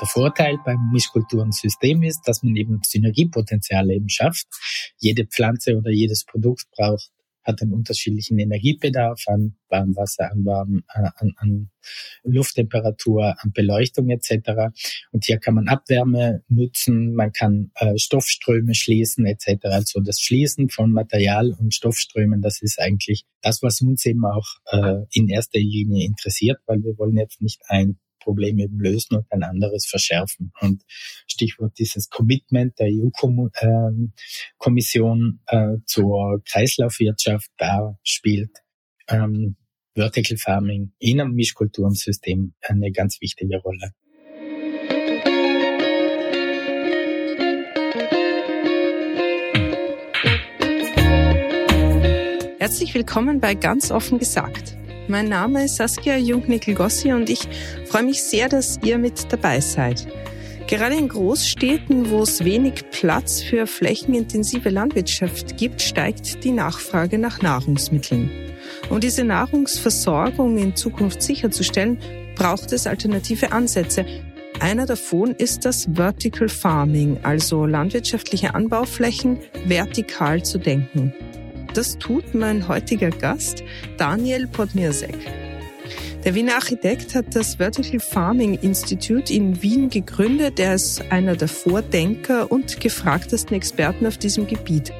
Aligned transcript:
Der 0.00 0.06
Vorteil 0.06 0.58
beim 0.64 0.90
Mischkulturensystem 0.92 2.02
ist, 2.02 2.22
dass 2.26 2.42
man 2.42 2.54
eben 2.56 2.80
Synergiepotenziale 2.84 3.94
eben 3.94 4.08
schafft. 4.08 4.46
Jede 4.98 5.26
Pflanze 5.26 5.76
oder 5.76 5.90
jedes 5.90 6.24
Produkt 6.24 6.66
braucht 6.76 7.10
hat 7.46 7.62
einen 7.62 7.72
unterschiedlichen 7.72 8.38
Energiebedarf 8.38 9.22
an 9.26 9.56
Warmwasser, 9.68 10.30
an, 10.32 10.44
Warm, 10.44 10.82
äh, 10.92 11.08
an, 11.16 11.32
an 11.36 11.70
Lufttemperatur, 12.24 13.36
an 13.38 13.52
Beleuchtung 13.52 14.10
etc. 14.10 14.74
Und 15.12 15.24
hier 15.24 15.38
kann 15.38 15.54
man 15.54 15.68
Abwärme 15.68 16.42
nutzen, 16.48 17.14
man 17.14 17.32
kann 17.32 17.70
äh, 17.76 17.96
Stoffströme 17.96 18.74
schließen 18.74 19.26
etc. 19.26 19.64
Also 19.64 20.00
das 20.00 20.20
Schließen 20.20 20.68
von 20.70 20.90
Material 20.90 21.52
und 21.52 21.72
Stoffströmen, 21.72 22.42
das 22.42 22.60
ist 22.62 22.80
eigentlich 22.80 23.24
das, 23.42 23.62
was 23.62 23.80
uns 23.80 24.04
eben 24.06 24.24
auch 24.24 24.46
äh, 24.66 25.04
in 25.12 25.28
erster 25.28 25.60
Linie 25.60 26.04
interessiert, 26.04 26.58
weil 26.66 26.82
wir 26.82 26.98
wollen 26.98 27.16
jetzt 27.16 27.40
nicht 27.40 27.62
ein 27.68 27.98
Problem 28.26 28.58
eben 28.58 28.78
lösen 28.80 29.16
und 29.16 29.24
ein 29.30 29.44
anderes 29.44 29.86
verschärfen. 29.86 30.50
Und 30.60 30.82
Stichwort 31.28 31.78
dieses 31.78 32.10
Commitment 32.10 32.76
der 32.80 32.88
EU-Kommission 32.88 35.40
äh, 35.46 35.76
zur 35.84 36.42
Kreislaufwirtschaft, 36.44 37.48
da 37.56 37.96
spielt 38.02 38.50
ähm, 39.06 39.54
Vertical 39.94 40.38
Farming 40.38 40.90
in 40.98 41.20
einem 41.20 41.34
Mischkulturensystem 41.34 42.54
eine 42.62 42.90
ganz 42.90 43.20
wichtige 43.20 43.58
Rolle. 43.58 43.92
Herzlich 52.58 52.92
willkommen 52.92 53.38
bei 53.38 53.54
Ganz 53.54 53.92
offen 53.92 54.18
gesagt. 54.18 54.76
Mein 55.08 55.28
Name 55.28 55.64
ist 55.64 55.76
Saskia 55.76 56.16
Jungnickel-Gossi 56.16 57.12
und 57.12 57.30
ich 57.30 57.46
freue 57.86 58.02
mich 58.02 58.24
sehr, 58.24 58.48
dass 58.48 58.80
ihr 58.82 58.98
mit 58.98 59.32
dabei 59.32 59.60
seid. 59.60 60.08
Gerade 60.66 60.96
in 60.96 61.08
Großstädten, 61.08 62.10
wo 62.10 62.22
es 62.22 62.44
wenig 62.44 62.90
Platz 62.90 63.40
für 63.40 63.68
flächenintensive 63.68 64.68
Landwirtschaft 64.68 65.58
gibt, 65.58 65.80
steigt 65.80 66.42
die 66.42 66.50
Nachfrage 66.50 67.18
nach 67.18 67.40
Nahrungsmitteln. 67.40 68.30
Um 68.90 68.98
diese 68.98 69.22
Nahrungsversorgung 69.22 70.58
in 70.58 70.74
Zukunft 70.74 71.22
sicherzustellen, 71.22 71.98
braucht 72.34 72.72
es 72.72 72.88
alternative 72.88 73.52
Ansätze. 73.52 74.04
Einer 74.58 74.86
davon 74.86 75.36
ist 75.36 75.64
das 75.64 75.86
Vertical 75.94 76.48
Farming, 76.48 77.18
also 77.22 77.64
landwirtschaftliche 77.64 78.56
Anbauflächen 78.56 79.38
vertikal 79.66 80.42
zu 80.42 80.58
denken. 80.58 81.14
Das 81.76 81.98
tut 81.98 82.34
mein 82.34 82.68
heutiger 82.68 83.10
Gast, 83.10 83.62
Daniel 83.98 84.46
Podmirsek. 84.46 85.14
Der 86.24 86.34
Wiener 86.34 86.54
Architekt 86.54 87.14
hat 87.14 87.36
das 87.36 87.56
Vertical 87.56 88.00
Farming 88.00 88.54
Institute 88.62 89.30
in 89.30 89.60
Wien 89.60 89.90
gegründet. 89.90 90.58
Er 90.58 90.76
ist 90.76 91.02
einer 91.10 91.36
der 91.36 91.48
Vordenker 91.48 92.50
und 92.50 92.80
gefragtesten 92.80 93.54
Experten 93.54 94.06
auf 94.06 94.16
diesem 94.16 94.46
Gebiet. 94.46 94.90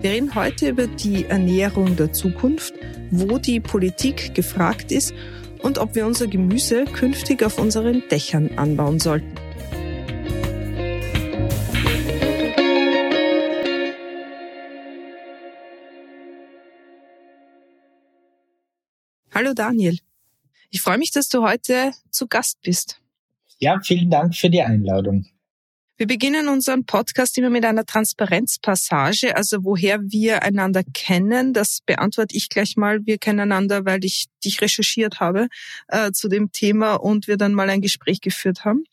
Wir 0.00 0.10
reden 0.10 0.32
heute 0.36 0.68
über 0.68 0.86
die 0.86 1.24
Ernährung 1.24 1.96
der 1.96 2.12
Zukunft, 2.12 2.72
wo 3.10 3.38
die 3.38 3.58
Politik 3.58 4.32
gefragt 4.32 4.92
ist 4.92 5.12
und 5.60 5.78
ob 5.78 5.96
wir 5.96 6.06
unser 6.06 6.28
Gemüse 6.28 6.84
künftig 6.84 7.42
auf 7.42 7.58
unseren 7.58 8.04
Dächern 8.12 8.48
anbauen 8.58 9.00
sollten. 9.00 9.41
Hallo 19.42 19.54
Daniel. 19.54 19.98
Ich 20.70 20.82
freue 20.82 20.98
mich, 20.98 21.10
dass 21.10 21.28
du 21.28 21.42
heute 21.42 21.90
zu 22.12 22.28
Gast 22.28 22.60
bist. 22.62 23.00
Ja, 23.58 23.80
vielen 23.84 24.08
Dank 24.08 24.36
für 24.36 24.48
die 24.48 24.62
Einladung. 24.62 25.26
Wir 25.96 26.06
beginnen 26.06 26.46
unseren 26.46 26.86
Podcast 26.86 27.36
immer 27.38 27.50
mit 27.50 27.64
einer 27.64 27.84
Transparenzpassage, 27.84 29.34
also 29.34 29.64
woher 29.64 30.00
wir 30.00 30.44
einander 30.44 30.84
kennen. 30.94 31.54
Das 31.54 31.80
beantworte 31.84 32.36
ich 32.36 32.50
gleich 32.50 32.76
mal. 32.76 33.04
Wir 33.04 33.18
kennen 33.18 33.40
einander, 33.40 33.84
weil 33.84 34.04
ich 34.04 34.26
dich 34.44 34.60
recherchiert 34.60 35.18
habe 35.18 35.48
äh, 35.88 36.12
zu 36.12 36.28
dem 36.28 36.52
Thema 36.52 36.94
und 36.94 37.26
wir 37.26 37.36
dann 37.36 37.52
mal 37.52 37.68
ein 37.68 37.80
Gespräch 37.80 38.20
geführt 38.20 38.64
haben. 38.64 38.84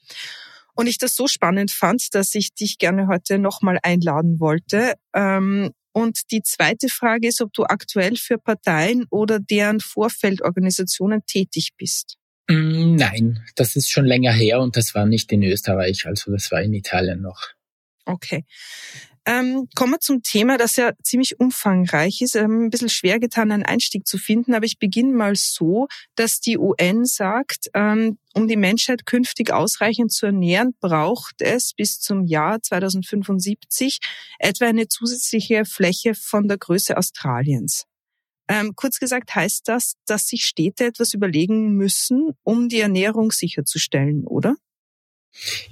Und 0.74 0.88
ich 0.88 0.98
das 0.98 1.14
so 1.14 1.28
spannend 1.28 1.70
fand, 1.70 2.16
dass 2.16 2.34
ich 2.34 2.56
dich 2.56 2.80
gerne 2.80 3.06
heute 3.06 3.38
nochmal 3.38 3.78
einladen 3.84 4.40
wollte. 4.40 4.96
Ähm, 5.14 5.76
und 5.92 6.32
die 6.32 6.42
zweite 6.42 6.90
Frage 6.90 7.28
ist, 7.28 7.42
ob 7.42 7.54
du 7.54 7.64
aktuell 7.64 8.16
für 8.16 8.38
Parteien 8.38 9.06
oder 9.10 9.40
deren 9.40 9.80
Vorfeldorganisationen 9.80 11.26
tätig 11.26 11.72
bist. 11.78 12.18
Mm, 12.50 12.96
nein, 12.96 13.44
das 13.56 13.76
ist 13.76 13.90
schon 13.90 14.06
länger 14.06 14.32
her 14.32 14.60
und 14.60 14.76
das 14.76 14.96
war 14.96 15.06
nicht 15.06 15.32
in 15.32 15.44
Österreich, 15.44 16.06
also 16.06 16.32
das 16.32 16.52
war 16.52 16.62
in 16.62 16.74
Italien 16.74 17.22
noch. 17.22 17.48
Okay. 18.06 18.44
Ähm, 19.26 19.68
kommen 19.76 19.94
wir 19.94 20.00
zum 20.00 20.24
Thema, 20.24 20.58
das 20.58 20.76
ja 20.76 20.92
ziemlich 21.04 21.40
umfangreich 21.40 22.22
ist. 22.22 22.36
Ähm, 22.36 22.66
ein 22.66 22.70
bisschen 22.70 22.90
schwer 22.90 23.20
getan, 23.20 23.52
einen 23.52 23.64
Einstieg 23.64 24.08
zu 24.08 24.18
finden, 24.18 24.54
aber 24.54 24.66
ich 24.66 24.80
beginne 24.80 25.14
mal 25.14 25.36
so, 25.36 25.88
dass 26.16 26.40
die 26.40 26.58
UN 26.58 27.06
sagt, 27.06 27.70
ähm, 27.74 28.18
um 28.34 28.48
die 28.48 28.58
Menschheit 28.58 29.06
künftig 29.06 29.52
ausreichend 29.52 30.12
zu 30.12 30.28
ernähren, 30.28 30.76
braucht 30.80 31.42
es 31.42 31.74
bis 31.74 32.00
zum 32.00 32.26
Jahr 32.26 32.62
2075 32.62 34.00
etwa 34.40 34.66
eine 34.66 34.88
zusätzliche 34.88 35.66
Fläche 35.66 36.16
von 36.16 36.48
der 36.48 36.58
Größe 36.58 36.98
Australiens. 36.98 37.86
Ähm, 38.48 38.74
kurz 38.76 39.00
gesagt 39.00 39.36
heißt 39.36 39.68
das, 39.68 39.94
dass 40.08 40.28
sich 40.28 40.44
Städte 40.44 40.86
etwas 40.86 41.14
überlegen 41.14 41.74
müssen, 41.74 42.32
um 42.44 42.68
die 42.68 42.80
Ernährung 42.80 43.32
sicherzustellen, 43.32 44.26
oder? 44.26 44.56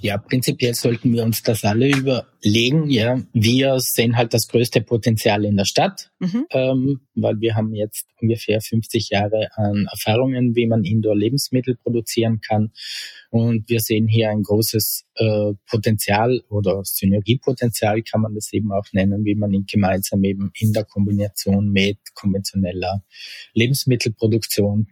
Ja, 0.00 0.16
prinzipiell 0.16 0.74
sollten 0.74 1.12
wir 1.12 1.24
uns 1.24 1.42
das 1.42 1.64
alle 1.64 1.88
überlegen. 1.88 2.88
Ja, 2.88 3.20
wir 3.32 3.80
sehen 3.80 4.16
halt 4.16 4.32
das 4.32 4.48
größte 4.48 4.80
Potenzial 4.80 5.44
in 5.44 5.56
der 5.56 5.64
Stadt, 5.64 6.10
mhm. 6.20 6.46
ähm, 6.50 7.00
weil 7.14 7.40
wir 7.40 7.54
haben 7.54 7.74
jetzt 7.74 8.06
ungefähr 8.20 8.60
50 8.60 9.10
Jahre 9.10 9.48
an 9.56 9.86
Erfahrungen, 9.90 10.54
wie 10.54 10.66
man 10.66 10.84
Indoor-Lebensmittel 10.84 11.76
produzieren 11.76 12.40
kann. 12.40 12.72
Und 13.30 13.68
wir 13.68 13.80
sehen 13.80 14.08
hier 14.08 14.30
ein 14.30 14.42
großes 14.42 15.04
äh, 15.16 15.52
Potenzial 15.66 16.42
oder 16.48 16.82
Synergiepotenzial 16.84 18.02
kann 18.02 18.22
man 18.22 18.34
das 18.34 18.52
eben 18.52 18.72
auch 18.72 18.86
nennen, 18.92 19.24
wie 19.24 19.34
man 19.34 19.52
ihn 19.52 19.66
gemeinsam 19.70 20.24
eben 20.24 20.50
in 20.54 20.72
der 20.72 20.84
Kombination 20.84 21.70
mit 21.70 21.98
konventioneller 22.14 23.02
Lebensmittelproduktion 23.52 24.88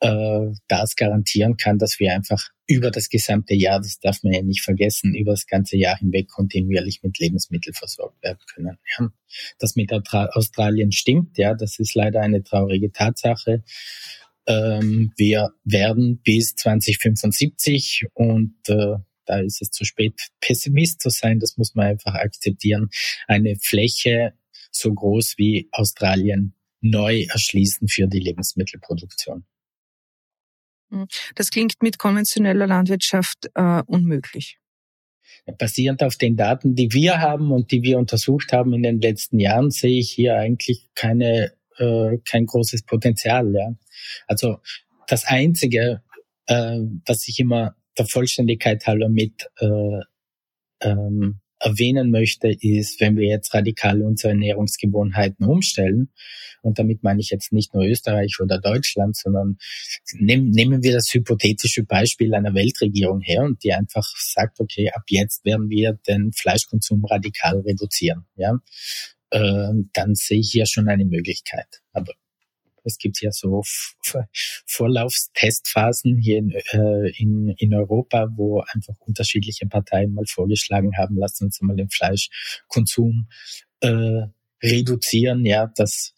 äh, 0.00 0.52
das 0.68 0.96
garantieren 0.96 1.56
kann, 1.56 1.78
dass 1.78 1.98
wir 1.98 2.14
einfach 2.14 2.53
über 2.66 2.90
das 2.90 3.08
gesamte 3.08 3.54
Jahr, 3.54 3.78
das 3.80 3.98
darf 3.98 4.22
man 4.22 4.32
ja 4.32 4.42
nicht 4.42 4.62
vergessen, 4.62 5.14
über 5.14 5.32
das 5.32 5.46
ganze 5.46 5.76
Jahr 5.76 5.98
hinweg 5.98 6.28
kontinuierlich 6.28 7.02
mit 7.02 7.18
Lebensmitteln 7.18 7.74
versorgt 7.74 8.22
werden 8.22 8.38
können. 8.54 8.78
Ja, 8.98 9.12
das 9.58 9.76
mit 9.76 9.92
Australien 9.92 10.92
stimmt, 10.92 11.36
ja, 11.36 11.54
das 11.54 11.78
ist 11.78 11.94
leider 11.94 12.20
eine 12.20 12.42
traurige 12.42 12.90
Tatsache. 12.90 13.62
Ähm, 14.46 15.12
wir 15.16 15.50
werden 15.64 16.20
bis 16.22 16.54
2075 16.54 18.06
und 18.14 18.56
äh, 18.68 18.96
da 19.26 19.40
ist 19.40 19.62
es 19.62 19.70
zu 19.70 19.84
spät, 19.84 20.14
Pessimist 20.40 21.00
zu 21.00 21.08
sein, 21.08 21.38
das 21.38 21.56
muss 21.56 21.74
man 21.74 21.86
einfach 21.86 22.14
akzeptieren, 22.14 22.90
eine 23.26 23.56
Fläche 23.56 24.34
so 24.70 24.92
groß 24.92 25.34
wie 25.38 25.68
Australien 25.72 26.54
neu 26.80 27.22
erschließen 27.22 27.88
für 27.88 28.06
die 28.06 28.20
Lebensmittelproduktion. 28.20 29.44
Das 31.34 31.50
klingt 31.50 31.74
mit 31.82 31.98
konventioneller 31.98 32.66
Landwirtschaft 32.66 33.50
äh, 33.54 33.82
unmöglich. 33.86 34.58
Basierend 35.58 36.02
auf 36.02 36.16
den 36.16 36.36
Daten, 36.36 36.74
die 36.74 36.92
wir 36.92 37.20
haben 37.20 37.52
und 37.52 37.70
die 37.70 37.82
wir 37.82 37.98
untersucht 37.98 38.52
haben 38.52 38.72
in 38.72 38.82
den 38.82 39.00
letzten 39.00 39.38
Jahren, 39.38 39.70
sehe 39.70 39.98
ich 39.98 40.10
hier 40.10 40.36
eigentlich 40.36 40.88
keine, 40.94 41.52
äh, 41.76 42.18
kein 42.24 42.46
großes 42.46 42.84
Potenzial. 42.84 43.52
Ja. 43.54 43.74
Also 44.26 44.58
das 45.06 45.24
Einzige, 45.26 46.02
äh, 46.46 46.78
was 47.04 47.28
ich 47.28 47.38
immer 47.40 47.76
der 47.98 48.06
Vollständigkeit 48.06 48.86
halber 48.86 49.08
mit 49.08 49.46
äh, 49.58 50.00
ähm, 50.80 51.40
erwähnen 51.64 52.10
möchte, 52.10 52.48
ist, 52.48 53.00
wenn 53.00 53.16
wir 53.16 53.26
jetzt 53.26 53.54
radikal 53.54 54.02
unsere 54.02 54.32
Ernährungsgewohnheiten 54.32 55.46
umstellen, 55.46 56.10
und 56.62 56.78
damit 56.78 57.02
meine 57.02 57.20
ich 57.20 57.28
jetzt 57.28 57.52
nicht 57.52 57.74
nur 57.74 57.84
Österreich 57.84 58.38
oder 58.40 58.58
Deutschland, 58.58 59.16
sondern 59.16 59.58
nehm, 60.14 60.48
nehmen 60.50 60.82
wir 60.82 60.92
das 60.92 61.12
hypothetische 61.12 61.84
Beispiel 61.84 62.34
einer 62.34 62.54
Weltregierung 62.54 63.20
her 63.20 63.42
und 63.42 63.62
die 63.62 63.74
einfach 63.74 64.06
sagt, 64.16 64.60
okay, 64.60 64.90
ab 64.90 65.02
jetzt 65.08 65.44
werden 65.44 65.68
wir 65.68 65.98
den 66.08 66.32
Fleischkonsum 66.32 67.04
radikal 67.04 67.60
reduzieren, 67.60 68.24
ja, 68.36 68.58
äh, 69.30 69.72
dann 69.92 70.14
sehe 70.14 70.40
ich 70.40 70.50
hier 70.52 70.66
schon 70.66 70.88
eine 70.88 71.04
Möglichkeit. 71.04 71.82
Aber 71.92 72.14
es 72.84 72.98
gibt 72.98 73.20
ja 73.20 73.32
so 73.32 73.62
Vorlaufstestphasen 74.66 76.18
hier 76.18 76.38
in, 76.38 76.50
äh, 76.50 77.10
in, 77.16 77.48
in 77.58 77.74
Europa, 77.74 78.28
wo 78.36 78.60
einfach 78.60 78.94
unterschiedliche 79.00 79.66
Parteien 79.66 80.14
mal 80.14 80.26
vorgeschlagen 80.26 80.96
haben, 80.96 81.16
lassen 81.16 81.44
uns 81.44 81.60
mal 81.60 81.76
den 81.76 81.90
Fleischkonsum 81.90 83.28
äh, 83.80 84.22
reduzieren. 84.62 85.44
Ja, 85.44 85.70
das, 85.74 86.14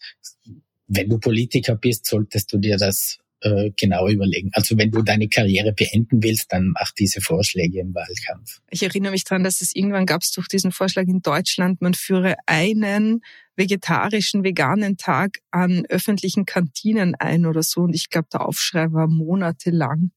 wenn 0.87 1.09
du 1.09 1.19
Politiker 1.19 1.75
bist, 1.75 2.05
solltest 2.05 2.51
du 2.53 2.57
dir 2.57 2.77
das 2.77 3.19
äh, 3.41 3.71
genau 3.79 4.07
überlegen. 4.07 4.49
Also 4.53 4.77
wenn 4.77 4.91
du 4.91 5.03
deine 5.03 5.29
Karriere 5.29 5.73
beenden 5.73 6.23
willst, 6.23 6.51
dann 6.51 6.69
mach 6.69 6.91
diese 6.91 7.21
Vorschläge 7.21 7.79
im 7.79 7.93
Wahlkampf. 7.93 8.61
Ich 8.69 8.83
erinnere 8.83 9.11
mich 9.11 9.23
daran, 9.23 9.43
dass 9.43 9.61
es 9.61 9.75
irgendwann 9.75 10.05
gab 10.05 10.21
es 10.21 10.31
durch 10.31 10.47
diesen 10.47 10.71
Vorschlag 10.71 11.03
in 11.03 11.21
Deutschland, 11.21 11.81
man 11.81 11.93
führe 11.93 12.35
einen 12.45 13.21
vegetarischen, 13.57 14.43
veganen 14.43 14.97
Tag 14.97 15.39
an 15.51 15.85
öffentlichen 15.89 16.45
Kantinen 16.45 17.15
ein 17.15 17.45
oder 17.45 17.63
so. 17.63 17.81
Und 17.81 17.95
ich 17.95 18.09
glaube, 18.09 18.27
der 18.31 18.45
Aufschrei 18.45 18.91
war 18.93 19.07
monatelang. 19.07 20.11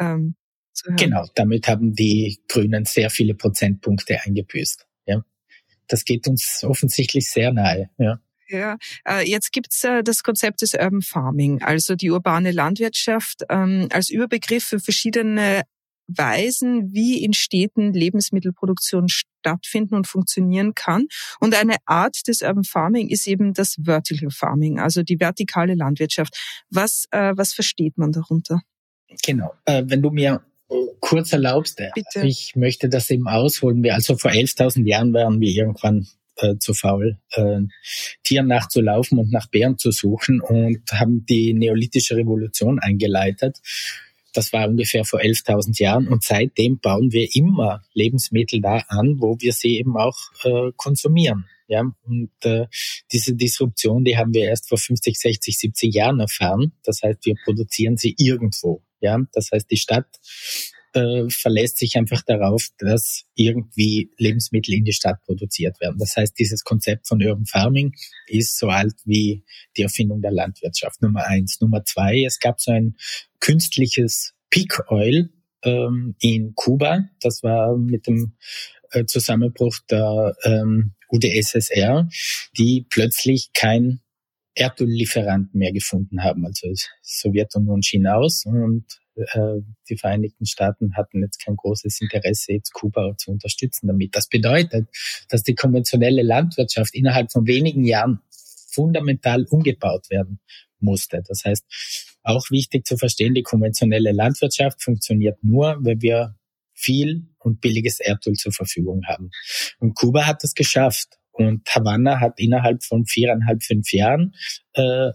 Ähm, 0.00 0.34
genau, 0.96 1.26
damit 1.34 1.68
haben 1.68 1.94
die 1.94 2.40
Grünen 2.48 2.86
sehr 2.86 3.10
viele 3.10 3.34
Prozentpunkte 3.34 4.18
eingebüßt. 4.22 4.86
Ja, 5.06 5.22
das 5.86 6.04
geht 6.04 6.26
uns 6.26 6.64
offensichtlich 6.64 7.30
sehr 7.30 7.52
nahe. 7.52 7.90
Ja. 7.98 8.20
Ja, 8.48 8.78
äh, 9.06 9.24
jetzt 9.30 9.52
gibt's 9.52 9.84
äh, 9.84 10.02
das 10.02 10.24
Konzept 10.24 10.62
des 10.62 10.74
Urban 10.74 11.02
Farming, 11.02 11.62
also 11.62 11.94
die 11.94 12.10
urbane 12.10 12.50
Landwirtschaft 12.50 13.44
ähm, 13.48 13.86
als 13.92 14.10
Überbegriff 14.10 14.64
für 14.64 14.80
verschiedene 14.80 15.62
Weisen, 16.16 16.92
wie 16.92 17.22
in 17.22 17.32
Städten 17.32 17.92
Lebensmittelproduktion 17.92 19.08
stattfinden 19.08 19.94
und 19.94 20.06
funktionieren 20.06 20.74
kann. 20.74 21.06
Und 21.40 21.54
eine 21.54 21.76
Art 21.86 22.26
des 22.26 22.42
Urban 22.42 22.64
Farming 22.64 23.08
ist 23.08 23.26
eben 23.26 23.54
das 23.54 23.76
Vertical 23.82 24.30
Farming, 24.30 24.78
also 24.78 25.02
die 25.02 25.18
vertikale 25.20 25.74
Landwirtschaft. 25.74 26.36
Was, 26.70 27.06
äh, 27.10 27.32
was 27.36 27.52
versteht 27.52 27.98
man 27.98 28.12
darunter? 28.12 28.60
Genau. 29.22 29.52
Äh, 29.64 29.84
wenn 29.86 30.02
du 30.02 30.10
mir 30.10 30.42
kurz 31.00 31.32
erlaubst, 31.32 31.80
Bitte. 31.94 32.26
ich 32.26 32.54
möchte 32.54 32.88
das 32.88 33.10
eben 33.10 33.26
ausholen. 33.26 33.82
Wir 33.82 33.94
also 33.94 34.16
vor 34.16 34.30
11.000 34.30 34.86
Jahren 34.86 35.12
waren 35.12 35.40
wir 35.40 35.50
irgendwann 35.50 36.06
äh, 36.36 36.56
zu 36.58 36.74
faul, 36.74 37.18
äh, 37.32 37.60
Tieren 38.22 38.46
nachzulaufen 38.46 39.18
und 39.18 39.32
nach 39.32 39.48
Bären 39.48 39.78
zu 39.78 39.90
suchen 39.90 40.40
und 40.40 40.80
haben 40.92 41.26
die 41.26 41.54
neolithische 41.54 42.16
Revolution 42.16 42.78
eingeleitet. 42.78 43.58
Das 44.32 44.52
war 44.52 44.68
ungefähr 44.68 45.04
vor 45.04 45.20
11.000 45.20 45.80
Jahren 45.80 46.08
und 46.08 46.22
seitdem 46.22 46.78
bauen 46.78 47.12
wir 47.12 47.28
immer 47.34 47.82
Lebensmittel 47.94 48.60
da 48.60 48.84
an, 48.88 49.16
wo 49.18 49.36
wir 49.40 49.52
sie 49.52 49.78
eben 49.78 49.96
auch 49.96 50.16
äh, 50.44 50.72
konsumieren. 50.76 51.46
Ja, 51.68 51.84
und 52.02 52.32
äh, 52.42 52.66
diese 53.12 53.34
Disruption, 53.34 54.04
die 54.04 54.16
haben 54.16 54.34
wir 54.34 54.42
erst 54.42 54.68
vor 54.68 54.78
50, 54.78 55.16
60, 55.16 55.56
70 55.56 55.94
Jahren 55.94 56.18
erfahren. 56.18 56.72
Das 56.82 57.00
heißt, 57.02 57.24
wir 57.24 57.36
produzieren 57.44 57.96
sie 57.96 58.14
irgendwo. 58.18 58.82
Ja, 59.00 59.18
das 59.32 59.50
heißt, 59.52 59.70
die 59.70 59.76
Stadt 59.76 60.08
äh, 60.92 61.28
verlässt 61.30 61.78
sich 61.78 61.96
einfach 61.96 62.22
darauf, 62.22 62.68
dass 62.78 63.24
irgendwie 63.34 64.10
Lebensmittel 64.18 64.74
in 64.74 64.84
die 64.84 64.92
Stadt 64.92 65.22
produziert 65.24 65.80
werden. 65.80 65.98
Das 65.98 66.16
heißt, 66.16 66.38
dieses 66.38 66.64
Konzept 66.64 67.06
von 67.06 67.22
Urban 67.22 67.46
Farming 67.46 67.92
ist 68.26 68.58
so 68.58 68.68
alt 68.68 68.94
wie 69.04 69.44
die 69.76 69.82
Erfindung 69.82 70.20
der 70.20 70.32
Landwirtschaft. 70.32 71.02
Nummer 71.02 71.26
eins. 71.26 71.60
Nummer 71.60 71.84
zwei, 71.84 72.24
es 72.24 72.38
gab 72.38 72.60
so 72.60 72.72
ein 72.72 72.96
künstliches 73.40 74.34
Peak 74.50 74.90
Oil 74.90 75.30
ähm, 75.62 76.16
in 76.20 76.54
Kuba. 76.54 77.04
Das 77.20 77.42
war 77.42 77.76
mit 77.76 78.06
dem 78.06 78.36
äh, 78.90 79.04
Zusammenbruch 79.04 79.76
der 79.90 80.34
ähm, 80.44 80.94
UdSSR, 81.08 82.08
die 82.58 82.86
plötzlich 82.88 83.50
kein 83.52 84.00
Erdöllieferanten 84.54 85.58
mehr 85.58 85.72
gefunden 85.72 86.22
haben. 86.22 86.44
Also 86.44 86.72
Sowjetunion 87.02 87.82
schien 87.82 88.06
aus 88.06 88.44
und 88.44 88.99
die 89.16 89.96
Vereinigten 89.96 90.46
Staaten 90.46 90.96
hatten 90.96 91.22
jetzt 91.22 91.44
kein 91.44 91.56
großes 91.56 92.00
Interesse, 92.00 92.52
jetzt 92.52 92.72
Kuba 92.72 93.16
zu 93.16 93.30
unterstützen 93.32 93.88
damit. 93.88 94.14
Das 94.14 94.28
bedeutet, 94.28 94.88
dass 95.28 95.42
die 95.42 95.54
konventionelle 95.54 96.22
Landwirtschaft 96.22 96.94
innerhalb 96.94 97.30
von 97.30 97.46
wenigen 97.46 97.84
Jahren 97.84 98.20
fundamental 98.30 99.44
umgebaut 99.44 100.10
werden 100.10 100.40
musste. 100.78 101.22
Das 101.26 101.44
heißt, 101.44 101.64
auch 102.22 102.50
wichtig 102.50 102.86
zu 102.86 102.96
verstehen, 102.96 103.34
die 103.34 103.42
konventionelle 103.42 104.12
Landwirtschaft 104.12 104.82
funktioniert 104.82 105.42
nur, 105.42 105.78
wenn 105.80 106.00
wir 106.00 106.36
viel 106.72 107.26
und 107.38 107.60
billiges 107.60 108.00
Erdöl 108.00 108.34
zur 108.34 108.52
Verfügung 108.52 109.02
haben. 109.06 109.30
Und 109.78 109.94
Kuba 109.94 110.26
hat 110.26 110.42
das 110.42 110.54
geschafft. 110.54 111.18
Und 111.32 111.66
Havanna 111.68 112.20
hat 112.20 112.38
innerhalb 112.38 112.82
von 112.84 113.06
viereinhalb, 113.06 113.62
fünf 113.62 113.92
Jahren 113.92 114.34
äh, 114.74 115.10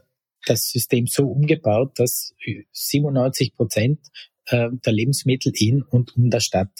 das 0.46 0.70
System 0.70 1.08
so 1.08 1.28
umgebaut, 1.28 1.94
dass 2.00 2.34
97 2.72 3.56
Prozent 3.56 4.00
äh, 4.48 4.70
der 4.86 4.94
Lebensmittel 4.94 5.52
in 5.56 5.82
und 5.82 6.16
um 6.16 6.30
der 6.30 6.40
Stadt 6.40 6.72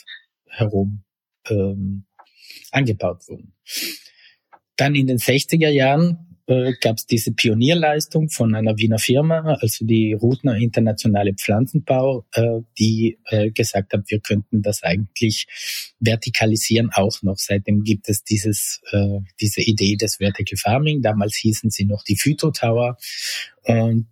herum 0.48 1.04
ähm, 1.48 2.06
angebaut 2.70 3.28
wurden. 3.28 3.52
Dann 4.76 4.94
in 4.94 5.06
den 5.06 5.18
60er 5.18 5.68
Jahren 5.68 6.25
äh, 6.46 6.72
gab 6.80 6.98
es 6.98 7.06
diese 7.06 7.32
Pionierleistung 7.32 8.28
von 8.28 8.54
einer 8.54 8.76
Wiener 8.78 8.98
Firma, 8.98 9.56
also 9.60 9.84
die 9.84 10.12
Rutner 10.12 10.56
Internationale 10.56 11.34
Pflanzenbau, 11.34 12.24
äh, 12.32 12.60
die 12.78 13.18
äh, 13.26 13.50
gesagt 13.50 13.92
hat, 13.92 14.04
wir 14.08 14.20
könnten 14.20 14.62
das 14.62 14.82
eigentlich 14.82 15.46
vertikalisieren 16.00 16.90
auch 16.92 17.22
noch. 17.22 17.38
Seitdem 17.38 17.82
gibt 17.82 18.08
es 18.08 18.22
dieses, 18.22 18.80
äh, 18.92 19.20
diese 19.40 19.60
Idee 19.60 19.96
des 19.96 20.16
Vertical 20.16 20.56
Farming. 20.56 21.02
Damals 21.02 21.36
hießen 21.36 21.70
sie 21.70 21.84
noch 21.84 22.04
die 22.04 22.16
Phyto 22.16 22.50
Tower 22.50 22.96
und 23.64 24.06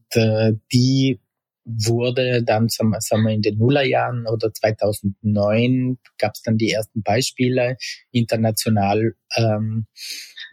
die 0.72 1.20
wurde 1.64 2.42
dann, 2.42 2.68
sagen 2.68 3.22
wir, 3.22 3.30
in 3.30 3.42
den 3.42 3.58
Nullerjahren 3.58 4.26
oder 4.26 4.52
2009 4.52 5.98
gab 6.18 6.34
es 6.34 6.42
dann 6.42 6.58
die 6.58 6.70
ersten 6.70 7.02
Beispiele 7.02 7.76
international, 8.10 9.14
ähm, 9.36 9.86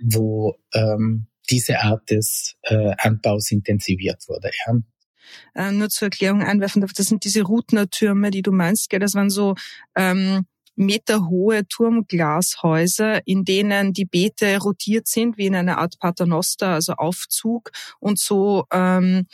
wo 0.01 0.55
ähm, 0.73 1.27
diese 1.51 1.79
Art 1.81 2.09
des 2.09 2.55
äh, 2.63 2.93
Anbaus 2.97 3.51
intensiviert 3.51 4.23
wurde. 4.27 4.49
Ja. 4.65 4.73
Äh, 5.53 5.71
nur 5.71 5.89
zur 5.89 6.07
Erklärung 6.07 6.43
einwerfen 6.43 6.81
darf, 6.81 6.93
das 6.93 7.07
sind 7.07 7.23
diese 7.23 7.43
Rutner-Türme, 7.43 8.31
die 8.31 8.41
du 8.41 8.51
meinst, 8.51 8.89
gell? 8.89 8.99
das 8.99 9.13
waren 9.13 9.29
so 9.29 9.55
ähm, 9.95 10.45
meterhohe 10.75 11.67
Turmglashäuser, 11.67 13.25
in 13.25 13.43
denen 13.43 13.93
die 13.93 14.05
Beete 14.05 14.57
rotiert 14.59 15.07
sind, 15.07 15.37
wie 15.37 15.47
in 15.47 15.55
einer 15.55 15.77
Art 15.77 15.99
Paternoster, 15.99 16.69
also 16.69 16.93
Aufzug 16.93 17.71
und 17.99 18.19
so 18.19 18.65
ähm, 18.71 19.27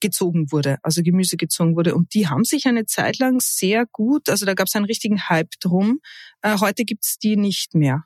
gezogen 0.00 0.52
wurde, 0.52 0.78
also 0.82 1.02
Gemüse 1.02 1.36
gezogen 1.36 1.76
wurde. 1.76 1.94
Und 1.94 2.14
die 2.14 2.28
haben 2.28 2.44
sich 2.44 2.66
eine 2.66 2.86
Zeit 2.86 3.18
lang 3.18 3.40
sehr 3.40 3.86
gut, 3.90 4.28
also 4.28 4.46
da 4.46 4.54
gab 4.54 4.68
es 4.68 4.76
einen 4.76 4.84
richtigen 4.84 5.28
Hype 5.28 5.52
drum. 5.60 6.00
Äh, 6.42 6.58
heute 6.58 6.84
gibt's 6.84 7.18
die 7.18 7.36
nicht 7.36 7.74
mehr. 7.74 8.04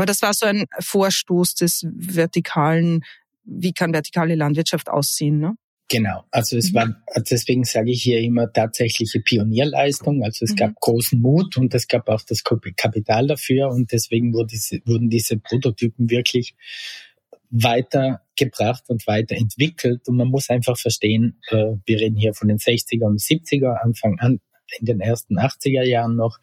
Aber 0.00 0.06
das 0.06 0.22
war 0.22 0.32
so 0.32 0.46
ein 0.46 0.64
Vorstoß 0.78 1.56
des 1.56 1.86
vertikalen, 1.86 3.04
wie 3.44 3.74
kann 3.74 3.92
vertikale 3.92 4.34
Landwirtschaft 4.34 4.88
aussehen, 4.88 5.38
ne? 5.40 5.56
Genau, 5.90 6.24
also 6.30 6.56
es 6.56 6.70
mhm. 6.70 6.74
war, 6.76 6.96
deswegen 7.30 7.64
sage 7.64 7.90
ich 7.90 8.02
hier 8.02 8.20
immer 8.20 8.50
tatsächliche 8.50 9.20
Pionierleistung. 9.20 10.24
Also 10.24 10.46
es 10.46 10.52
mhm. 10.52 10.56
gab 10.56 10.74
großen 10.76 11.20
Mut 11.20 11.58
und 11.58 11.74
es 11.74 11.86
gab 11.86 12.08
auch 12.08 12.22
das 12.22 12.42
Kapital 12.44 13.26
dafür 13.26 13.68
und 13.68 13.92
deswegen 13.92 14.32
wurde 14.32 14.46
diese, 14.52 14.80
wurden 14.86 15.10
diese 15.10 15.36
Prototypen 15.36 16.08
wirklich 16.08 16.54
weitergebracht 17.50 18.84
und 18.88 19.06
weiterentwickelt. 19.06 20.08
Und 20.08 20.16
man 20.16 20.28
muss 20.28 20.48
einfach 20.48 20.78
verstehen, 20.78 21.38
äh, 21.48 21.74
wir 21.84 22.00
reden 22.00 22.16
hier 22.16 22.32
von 22.32 22.48
den 22.48 22.56
60er 22.56 23.04
und 23.04 23.20
70er 23.20 23.82
Anfang 23.82 24.18
an, 24.18 24.40
in 24.78 24.86
den 24.86 25.00
ersten 25.00 25.38
80er 25.38 25.82
Jahren 25.82 26.16
noch, 26.16 26.38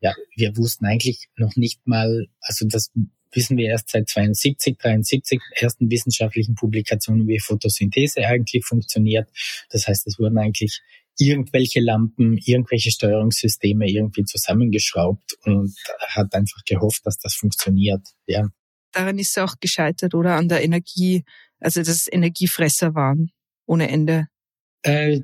ja, 0.00 0.14
wir 0.36 0.56
wussten 0.56 0.86
eigentlich 0.86 1.28
noch 1.36 1.56
nicht 1.56 1.86
mal, 1.86 2.26
also 2.40 2.66
das 2.66 2.90
wissen 3.32 3.56
wir 3.56 3.68
erst 3.68 3.90
seit 3.90 4.08
72, 4.08 4.78
73 4.78 5.40
ersten 5.56 5.90
wissenschaftlichen 5.90 6.54
Publikationen, 6.54 7.26
wie 7.26 7.38
Photosynthese 7.38 8.26
eigentlich 8.26 8.64
funktioniert. 8.64 9.28
Das 9.70 9.88
heißt, 9.88 10.06
es 10.06 10.18
wurden 10.18 10.38
eigentlich 10.38 10.80
irgendwelche 11.18 11.80
Lampen, 11.80 12.38
irgendwelche 12.38 12.90
Steuerungssysteme 12.90 13.88
irgendwie 13.88 14.24
zusammengeschraubt 14.24 15.36
und 15.44 15.74
hat 16.08 16.34
einfach 16.34 16.62
gehofft, 16.64 17.02
dass 17.04 17.18
das 17.18 17.34
funktioniert. 17.34 18.06
Ja. 18.26 18.48
Daran 18.92 19.18
ist 19.18 19.30
es 19.30 19.38
auch 19.38 19.56
gescheitert, 19.60 20.14
oder? 20.14 20.36
An 20.36 20.48
der 20.48 20.62
Energie, 20.62 21.24
also 21.60 21.80
dass 21.80 21.88
es 21.88 22.12
Energiefresser 22.12 22.94
waren 22.94 23.30
ohne 23.66 23.88
Ende. 23.88 24.26
Äh, 24.82 25.20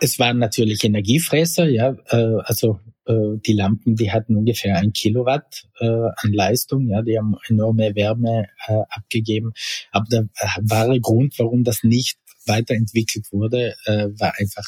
es 0.00 0.18
waren 0.18 0.38
natürlich 0.38 0.82
Energiefresser, 0.84 1.68
ja. 1.68 1.96
Äh, 2.08 2.40
also 2.44 2.80
äh, 3.06 3.38
die 3.46 3.52
Lampen, 3.52 3.94
die 3.94 4.10
hatten 4.10 4.36
ungefähr 4.36 4.76
ein 4.76 4.92
Kilowatt 4.92 5.68
äh, 5.78 5.86
an 5.86 6.32
Leistung, 6.32 6.88
ja, 6.88 7.02
die 7.02 7.18
haben 7.18 7.36
enorme 7.48 7.94
Wärme 7.94 8.46
äh, 8.66 8.82
abgegeben. 8.88 9.52
Aber 9.92 10.06
der 10.10 10.28
wahre 10.62 11.00
Grund, 11.00 11.38
warum 11.38 11.62
das 11.62 11.82
nicht 11.82 12.18
weiterentwickelt 12.48 13.32
wurde, 13.32 13.74
war 13.86 14.34
einfach, 14.38 14.64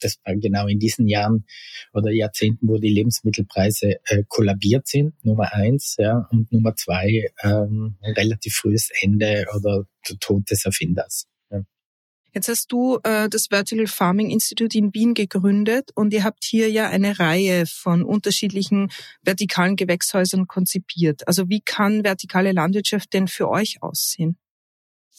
das 0.00 0.20
war 0.24 0.36
genau 0.36 0.68
in 0.68 0.78
diesen 0.78 1.08
Jahren 1.08 1.46
oder 1.92 2.12
Jahrzehnten, 2.12 2.68
wo 2.68 2.78
die 2.78 2.90
Lebensmittelpreise 2.90 3.96
kollabiert 4.28 4.86
sind, 4.86 5.14
Nummer 5.24 5.52
eins, 5.52 5.96
ja, 5.98 6.28
und 6.30 6.52
Nummer 6.52 6.76
zwei, 6.76 7.28
ähm, 7.42 7.96
relativ 8.04 8.54
frühes 8.54 8.90
Ende 9.02 9.46
oder 9.52 9.82
der 10.08 10.18
Tod 10.20 10.48
des 10.48 10.64
Erfinders. 10.64 11.27
Jetzt 12.34 12.48
hast 12.48 12.70
du 12.72 12.98
äh, 13.04 13.28
das 13.28 13.46
Vertical 13.48 13.86
Farming 13.86 14.30
Institute 14.30 14.76
in 14.76 14.92
Wien 14.94 15.14
gegründet 15.14 15.90
und 15.94 16.12
ihr 16.12 16.24
habt 16.24 16.44
hier 16.44 16.70
ja 16.70 16.88
eine 16.88 17.18
Reihe 17.18 17.66
von 17.66 18.02
unterschiedlichen 18.02 18.90
vertikalen 19.22 19.76
Gewächshäusern 19.76 20.46
konzipiert. 20.46 21.26
Also 21.26 21.48
wie 21.48 21.60
kann 21.60 22.04
vertikale 22.04 22.52
Landwirtschaft 22.52 23.12
denn 23.12 23.28
für 23.28 23.48
euch 23.48 23.82
aussehen? 23.82 24.36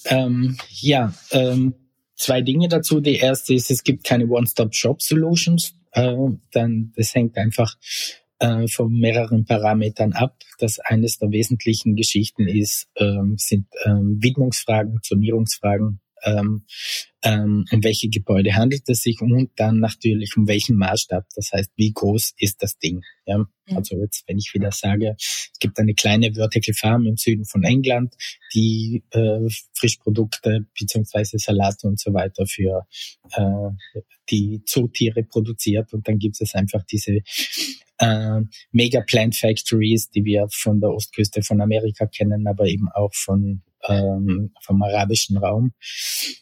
Ähm, 0.06 0.58
ja, 0.70 1.13
ähm, 1.32 1.74
zwei 2.16 2.42
Dinge 2.42 2.68
dazu. 2.68 3.01
Die 3.01 3.16
erste 3.16 3.54
ist, 3.54 3.72
es 3.72 3.84
gibt 3.84 4.04
keine 4.04 4.28
One-Stop-Shop-Solutions. 4.28 5.74
Äh, 5.92 6.16
dann, 6.51 6.94
das 6.96 7.16
hängt 7.16 7.38
einfach 7.38 7.75
äh, 8.39 8.68
von 8.68 8.92
mehreren 8.94 9.46
Parametern 9.46 10.13
ab. 10.13 10.38
Das 10.60 10.80
eines 10.80 11.18
der 11.18 11.32
wesentlichen 11.32 11.96
Geschichten 11.96 12.48
ist, 12.48 12.88
ähm, 12.96 13.36
sind 13.38 13.68
ähm, 13.86 14.18
Widmungsfragen, 14.22 15.00
Zonierungsfragen, 15.04 16.00
ähm, 16.24 16.66
ähm, 17.22 17.66
um 17.72 17.84
welche 17.84 18.10
Gebäude 18.10 18.56
handelt 18.56 18.88
es 18.88 19.02
sich 19.02 19.20
und 19.22 19.52
dann 19.58 19.80
natürlich 19.80 20.38
um 20.38 20.48
welchen 20.48 20.78
Maßstab. 20.78 21.26
Das 21.36 21.52
heißt, 21.52 21.72
wie 21.76 21.92
groß 21.92 22.34
ist 22.38 22.64
das 22.64 22.78
Ding? 22.78 23.02
Ja? 23.26 23.40
Mhm. 23.40 23.48
Also 23.76 23.98
jetzt, 23.98 24.24
wenn 24.28 24.38
ich 24.38 24.52
wieder 24.54 24.72
sage, 24.72 25.16
es 25.18 25.52
gibt 25.60 25.78
eine 25.80 25.94
kleine 25.94 26.34
Vertical 26.34 26.74
Farm 26.74 27.06
im 27.06 27.18
Süden 27.18 27.46
von 27.46 27.64
England, 27.64 28.16
die 28.54 29.04
äh, 29.12 29.50
Frischprodukte 29.74 30.66
beziehungsweise 30.80 31.38
Salate 31.40 31.88
und 31.88 32.00
so 32.00 32.14
weiter 32.14 32.46
für 32.46 32.88
äh, 33.32 34.02
die 34.30 34.62
Zootiere 34.66 35.24
produziert 35.24 35.94
und 35.94 36.08
dann 36.08 36.20
gibt 36.20 36.40
es 36.42 36.56
einfach 36.56 36.84
diese 36.86 37.20
äh, 37.98 38.42
Mega 38.72 39.02
Plant 39.02 39.36
Factories, 39.36 40.10
die 40.10 40.24
wir 40.24 40.48
von 40.52 40.80
der 40.80 40.92
Ostküste 40.92 41.44
von 41.44 41.60
Amerika 41.62 42.06
kennen, 42.06 42.48
aber 42.48 42.66
eben 42.66 42.88
auch 42.90 43.14
von 43.14 43.62
ähm, 43.89 44.51
vom 44.62 44.81
arabischen 44.81 45.38
Raum. 45.38 45.74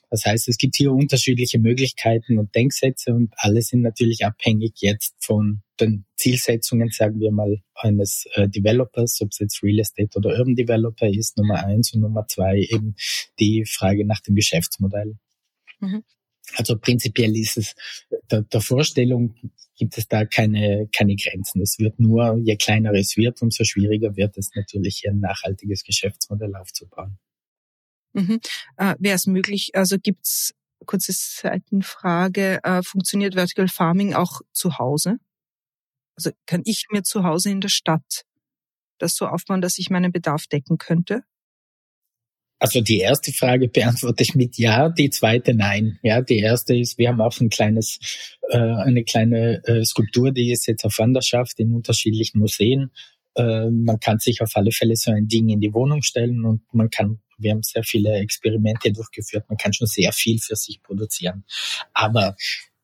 Das 0.09 0.25
heißt, 0.25 0.47
es 0.47 0.57
gibt 0.57 0.75
hier 0.75 0.91
unterschiedliche 0.91 1.59
Möglichkeiten 1.59 2.37
und 2.37 2.53
Denksätze 2.55 3.13
und 3.13 3.33
alle 3.37 3.61
sind 3.61 3.81
natürlich 3.81 4.25
abhängig 4.25 4.73
jetzt 4.77 5.15
von 5.19 5.61
den 5.79 6.05
Zielsetzungen, 6.15 6.89
sagen 6.89 7.19
wir 7.19 7.31
mal, 7.31 7.61
eines 7.75 8.25
äh, 8.33 8.47
Developers, 8.47 9.21
ob 9.21 9.29
es 9.31 9.39
jetzt 9.39 9.63
Real 9.63 9.79
Estate 9.79 10.17
oder 10.17 10.37
Urban 10.37 10.55
Developer 10.55 11.07
ist, 11.07 11.37
Nummer 11.37 11.65
eins 11.65 11.93
und 11.93 12.01
Nummer 12.01 12.25
zwei 12.27 12.57
eben 12.57 12.95
die 13.39 13.65
Frage 13.65 14.05
nach 14.05 14.21
dem 14.21 14.35
Geschäftsmodell. 14.35 15.17
Mhm. 15.79 16.03
Also 16.55 16.77
prinzipiell 16.77 17.35
ist 17.35 17.57
es 17.57 17.75
der, 18.31 18.43
der 18.43 18.61
Vorstellung 18.61 19.35
gibt 19.77 19.97
es 19.97 20.07
da 20.07 20.25
keine, 20.25 20.87
keine 20.95 21.15
Grenzen. 21.15 21.61
Es 21.61 21.77
wird 21.77 21.99
nur, 21.99 22.37
je 22.37 22.55
kleiner 22.55 22.93
es 22.93 23.17
wird, 23.17 23.41
umso 23.41 23.63
schwieriger 23.63 24.15
wird 24.15 24.37
es 24.37 24.51
natürlich, 24.55 24.99
hier 25.01 25.11
ein 25.11 25.19
nachhaltiges 25.19 25.83
Geschäftsmodell 25.83 26.55
aufzubauen. 26.55 27.19
Mhm. 28.17 28.39
Äh, 28.77 28.95
Wäre 28.99 29.15
es 29.15 29.27
möglich, 29.27 29.71
also 29.75 29.97
gibt's 29.99 30.53
kurze 30.85 31.11
Seitenfrage, 31.13 32.59
äh, 32.63 32.81
funktioniert 32.81 33.35
Vertical 33.35 33.67
Farming 33.67 34.13
auch 34.13 34.41
zu 34.53 34.79
Hause? 34.79 35.17
Also 36.15 36.31
kann 36.47 36.63
ich 36.65 36.87
mir 36.91 37.03
zu 37.03 37.23
Hause 37.23 37.51
in 37.51 37.61
der 37.61 37.69
Stadt 37.69 38.23
das 38.97 39.15
so 39.15 39.27
aufbauen, 39.27 39.61
dass 39.61 39.77
ich 39.77 39.91
meinen 39.91 40.11
Bedarf 40.11 40.47
decken 40.47 40.79
könnte? 40.79 41.23
Also 42.59 42.81
die 42.81 42.97
erste 42.97 43.31
Frage 43.31 43.67
beantworte 43.67 44.23
ich 44.23 44.33
mit 44.33 44.57
Ja, 44.57 44.89
die 44.89 45.11
zweite 45.11 45.53
nein. 45.53 45.99
Ja, 46.01 46.21
die 46.21 46.39
erste 46.39 46.75
ist, 46.75 46.97
wir 46.97 47.09
haben 47.09 47.21
auch 47.21 47.39
ein 47.39 47.49
kleines, 47.49 47.99
äh, 48.49 48.57
eine 48.57 49.03
kleine 49.03 49.61
äh, 49.65 49.85
Skulptur, 49.85 50.31
die 50.31 50.51
ist 50.51 50.65
jetzt 50.65 50.83
auf 50.83 50.97
Wanderschaft 50.97 51.59
in 51.59 51.71
unterschiedlichen 51.75 52.39
Museen. 52.39 52.89
Äh, 53.35 53.69
man 53.69 53.99
kann 53.99 54.17
sich 54.17 54.41
auf 54.41 54.49
alle 54.55 54.71
Fälle 54.71 54.95
so 54.95 55.11
ein 55.11 55.27
Ding 55.27 55.49
in 55.49 55.59
die 55.59 55.71
Wohnung 55.71 56.01
stellen 56.01 56.45
und 56.45 56.61
man 56.73 56.89
kann 56.89 57.19
wir 57.37 57.51
haben 57.51 57.63
sehr 57.63 57.83
viele 57.83 58.13
Experimente 58.15 58.91
durchgeführt. 58.91 59.45
Man 59.49 59.57
kann 59.57 59.73
schon 59.73 59.87
sehr 59.87 60.11
viel 60.11 60.39
für 60.39 60.55
sich 60.55 60.81
produzieren. 60.81 61.43
Aber 61.93 62.35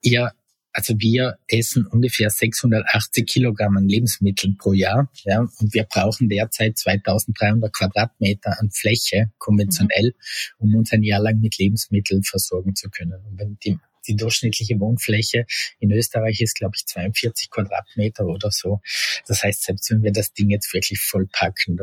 ihr, 0.02 0.32
also 0.72 0.96
wir 0.98 1.38
essen 1.48 1.86
ungefähr 1.88 2.30
680 2.30 3.26
Kilogramm 3.26 3.78
an 3.78 3.88
Lebensmitteln 3.88 4.58
pro 4.58 4.74
Jahr, 4.74 5.12
ja, 5.24 5.40
und 5.40 5.74
wir 5.74 5.84
brauchen 5.84 6.30
derzeit 6.30 6.78
2300 6.78 7.72
Quadratmeter 7.74 8.60
an 8.60 8.72
Fläche 8.72 9.32
konventionell, 9.38 10.14
mhm. 10.60 10.70
um 10.70 10.76
uns 10.76 10.92
ein 10.92 11.04
Jahr 11.04 11.22
lang 11.22 11.40
mit 11.40 11.58
Lebensmitteln 11.58 12.24
versorgen 12.24 12.76
zu 12.76 12.90
können. 12.90 13.24
Und 13.26 13.38
wenn 13.38 13.58
die 13.64 13.78
die 14.08 14.16
durchschnittliche 14.16 14.80
Wohnfläche 14.80 15.46
in 15.80 15.92
Österreich 15.92 16.42
ist, 16.42 16.56
glaube 16.56 16.74
ich, 16.76 16.86
42 16.86 17.50
Quadratmeter 17.50 18.26
oder 18.26 18.52
so. 18.52 18.82
Das 19.28 19.44
heißt, 19.44 19.64
selbst 19.64 19.90
wenn 19.92 20.04
wir 20.04 20.12
das 20.12 20.34
Ding 20.34 20.50
jetzt 20.50 20.74
wirklich 20.74 21.00
vollpacken, 21.00 21.78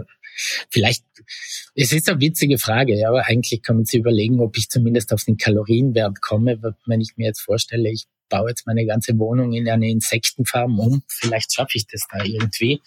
vielleicht, 0.70 1.04
es 1.75 1.92
ist 1.92 2.09
eine 2.09 2.20
witzige 2.20 2.59
Frage, 2.59 3.06
aber 3.09 3.26
eigentlich 3.26 3.62
kann 3.62 3.76
man 3.76 3.85
sich 3.85 4.00
überlegen, 4.00 4.40
ob 4.40 4.56
ich 4.56 4.68
zumindest 4.68 5.12
auf 5.12 5.25
den 5.25 5.37
Kalorienwert 5.37 6.20
komme, 6.20 6.61
wenn 6.87 7.00
ich 7.00 7.16
mir 7.16 7.26
jetzt 7.26 7.40
vorstelle, 7.40 7.90
ich 7.90 8.06
baue 8.28 8.50
jetzt 8.50 8.66
meine 8.66 8.87
ganze 8.87 9.18
Wohnung 9.18 9.52
in 9.52 9.68
eine 9.68 9.90
Insektenfarm 9.90 10.78
um, 10.78 11.02
vielleicht 11.09 11.52
schaffe 11.52 11.76
ich 11.76 11.87
das 11.87 12.02
da 12.11 12.25
irgendwie. 12.25 12.80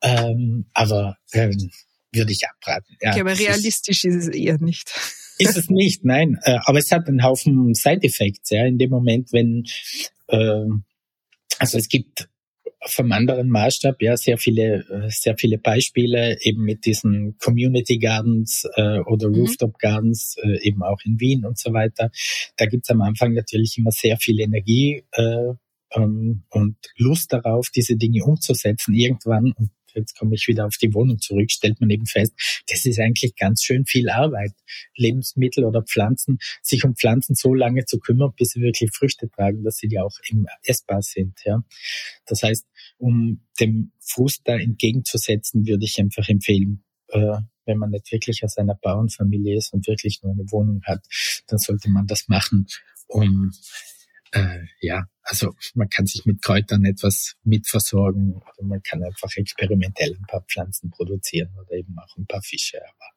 Ähm, 0.00 0.66
aber 0.72 1.18
ähm, 1.32 1.70
würde 2.12 2.32
ich 2.32 2.48
abraten. 2.48 2.96
Ja, 3.02 3.10
okay, 3.10 3.20
aber 3.20 3.38
realistisch 3.38 4.04
ist, 4.04 4.14
ist 4.14 4.28
es 4.28 4.34
eher 4.34 4.58
nicht. 4.58 4.90
Ist 5.40 5.56
es 5.56 5.70
nicht, 5.70 6.04
nein. 6.04 6.36
Äh, 6.42 6.58
aber 6.64 6.80
es 6.80 6.90
hat 6.90 7.06
einen 7.06 7.22
Haufen 7.22 7.72
Side-Effects, 7.72 8.50
ja, 8.50 8.66
in 8.66 8.76
dem 8.76 8.90
Moment, 8.90 9.32
wenn, 9.32 9.62
äh, 10.26 10.66
also 11.60 11.78
es 11.78 11.88
gibt 11.88 12.28
vom 12.88 13.12
anderen 13.12 13.48
Maßstab 13.48 14.00
ja 14.02 14.16
sehr 14.16 14.38
viele, 14.38 14.84
äh, 14.88 15.10
sehr 15.10 15.36
viele 15.36 15.58
Beispiele 15.58 16.38
eben 16.40 16.62
mit 16.64 16.84
diesen 16.86 17.36
Community 17.38 17.98
Gardens 17.98 18.68
äh, 18.76 18.98
oder 19.00 19.28
mhm. 19.28 19.36
Rooftop 19.36 19.78
Gardens, 19.78 20.36
äh, 20.42 20.66
eben 20.66 20.82
auch 20.82 21.00
in 21.04 21.20
Wien 21.20 21.44
und 21.44 21.58
so 21.58 21.72
weiter. 21.72 22.10
Da 22.56 22.66
gibt's 22.66 22.90
am 22.90 23.00
Anfang 23.02 23.34
natürlich 23.34 23.76
immer 23.78 23.90
sehr 23.90 24.16
viel 24.16 24.40
Energie 24.40 25.04
äh, 25.12 25.54
ähm, 25.94 26.42
und 26.50 26.76
Lust 26.96 27.32
darauf, 27.32 27.68
diese 27.74 27.96
Dinge 27.96 28.24
umzusetzen. 28.24 28.94
Irgendwann, 28.94 29.52
und 29.52 29.70
jetzt 29.94 30.16
komme 30.18 30.34
ich 30.34 30.46
wieder 30.48 30.66
auf 30.66 30.76
die 30.76 30.92
Wohnung 30.94 31.18
zurück, 31.18 31.50
stellt 31.50 31.80
man 31.80 31.90
eben 31.90 32.06
fest, 32.06 32.32
das 32.68 32.84
ist 32.84 32.98
eigentlich 32.98 33.36
ganz 33.36 33.62
schön 33.62 33.86
viel 33.86 34.08
Arbeit. 34.08 34.52
Lebensmittel 34.96 35.64
oder 35.64 35.82
Pflanzen, 35.82 36.38
sich 36.62 36.84
um 36.84 36.94
Pflanzen 36.94 37.34
so 37.34 37.54
lange 37.54 37.84
zu 37.84 37.98
kümmern, 37.98 38.32
bis 38.36 38.50
sie 38.50 38.60
wirklich 38.60 38.90
Früchte 38.92 39.28
tragen, 39.30 39.64
dass 39.64 39.76
sie 39.76 39.88
ja 39.90 40.02
auch 40.02 40.16
eben 40.30 40.46
essbar 40.62 41.02
sind. 41.02 41.38
Ja. 41.44 41.62
Das 42.26 42.42
heißt, 42.42 42.66
um 42.98 43.46
dem 43.60 43.92
Fuß 44.00 44.42
da 44.44 44.56
entgegenzusetzen, 44.56 45.66
würde 45.66 45.84
ich 45.84 45.98
einfach 45.98 46.28
empfehlen, 46.28 46.84
äh, 47.08 47.38
wenn 47.64 47.78
man 47.78 47.90
nicht 47.90 48.10
wirklich 48.10 48.42
aus 48.44 48.56
einer 48.56 48.74
Bauernfamilie 48.74 49.56
ist 49.56 49.72
und 49.72 49.86
wirklich 49.86 50.22
nur 50.22 50.32
eine 50.32 50.50
Wohnung 50.50 50.82
hat, 50.84 51.04
dann 51.46 51.58
sollte 51.58 51.90
man 51.90 52.06
das 52.06 52.28
machen, 52.28 52.66
um 53.06 53.52
äh, 54.32 54.60
ja, 54.80 55.04
also 55.22 55.54
man 55.74 55.88
kann 55.88 56.06
sich 56.06 56.24
mit 56.26 56.42
Kräutern 56.42 56.84
etwas 56.84 57.36
mitversorgen 57.44 58.34
oder 58.34 58.62
man 58.62 58.82
kann 58.82 59.02
einfach 59.02 59.30
experimentell 59.36 60.14
ein 60.14 60.26
paar 60.26 60.42
Pflanzen 60.42 60.90
produzieren 60.90 61.54
oder 61.58 61.72
eben 61.72 61.96
auch 61.98 62.16
ein 62.16 62.26
paar 62.26 62.42
Fische, 62.42 62.78
aber 62.78 63.10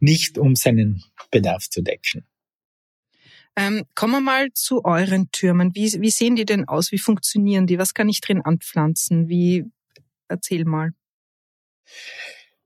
nicht 0.00 0.38
um 0.38 0.54
seinen 0.56 1.02
Bedarf 1.30 1.68
zu 1.68 1.82
decken. 1.82 2.26
Ähm, 3.56 3.84
kommen 3.94 4.14
wir 4.14 4.20
mal 4.20 4.52
zu 4.52 4.84
euren 4.84 5.30
Türmen. 5.30 5.74
Wie, 5.74 5.92
wie 6.00 6.10
sehen 6.10 6.34
die 6.34 6.44
denn 6.44 6.66
aus? 6.66 6.90
Wie 6.90 6.98
funktionieren 6.98 7.66
die? 7.66 7.78
Was 7.78 7.94
kann 7.94 8.08
ich 8.08 8.20
drin 8.20 8.42
anpflanzen? 8.42 9.28
Wie, 9.28 9.64
erzähl 10.28 10.64
mal. 10.64 10.90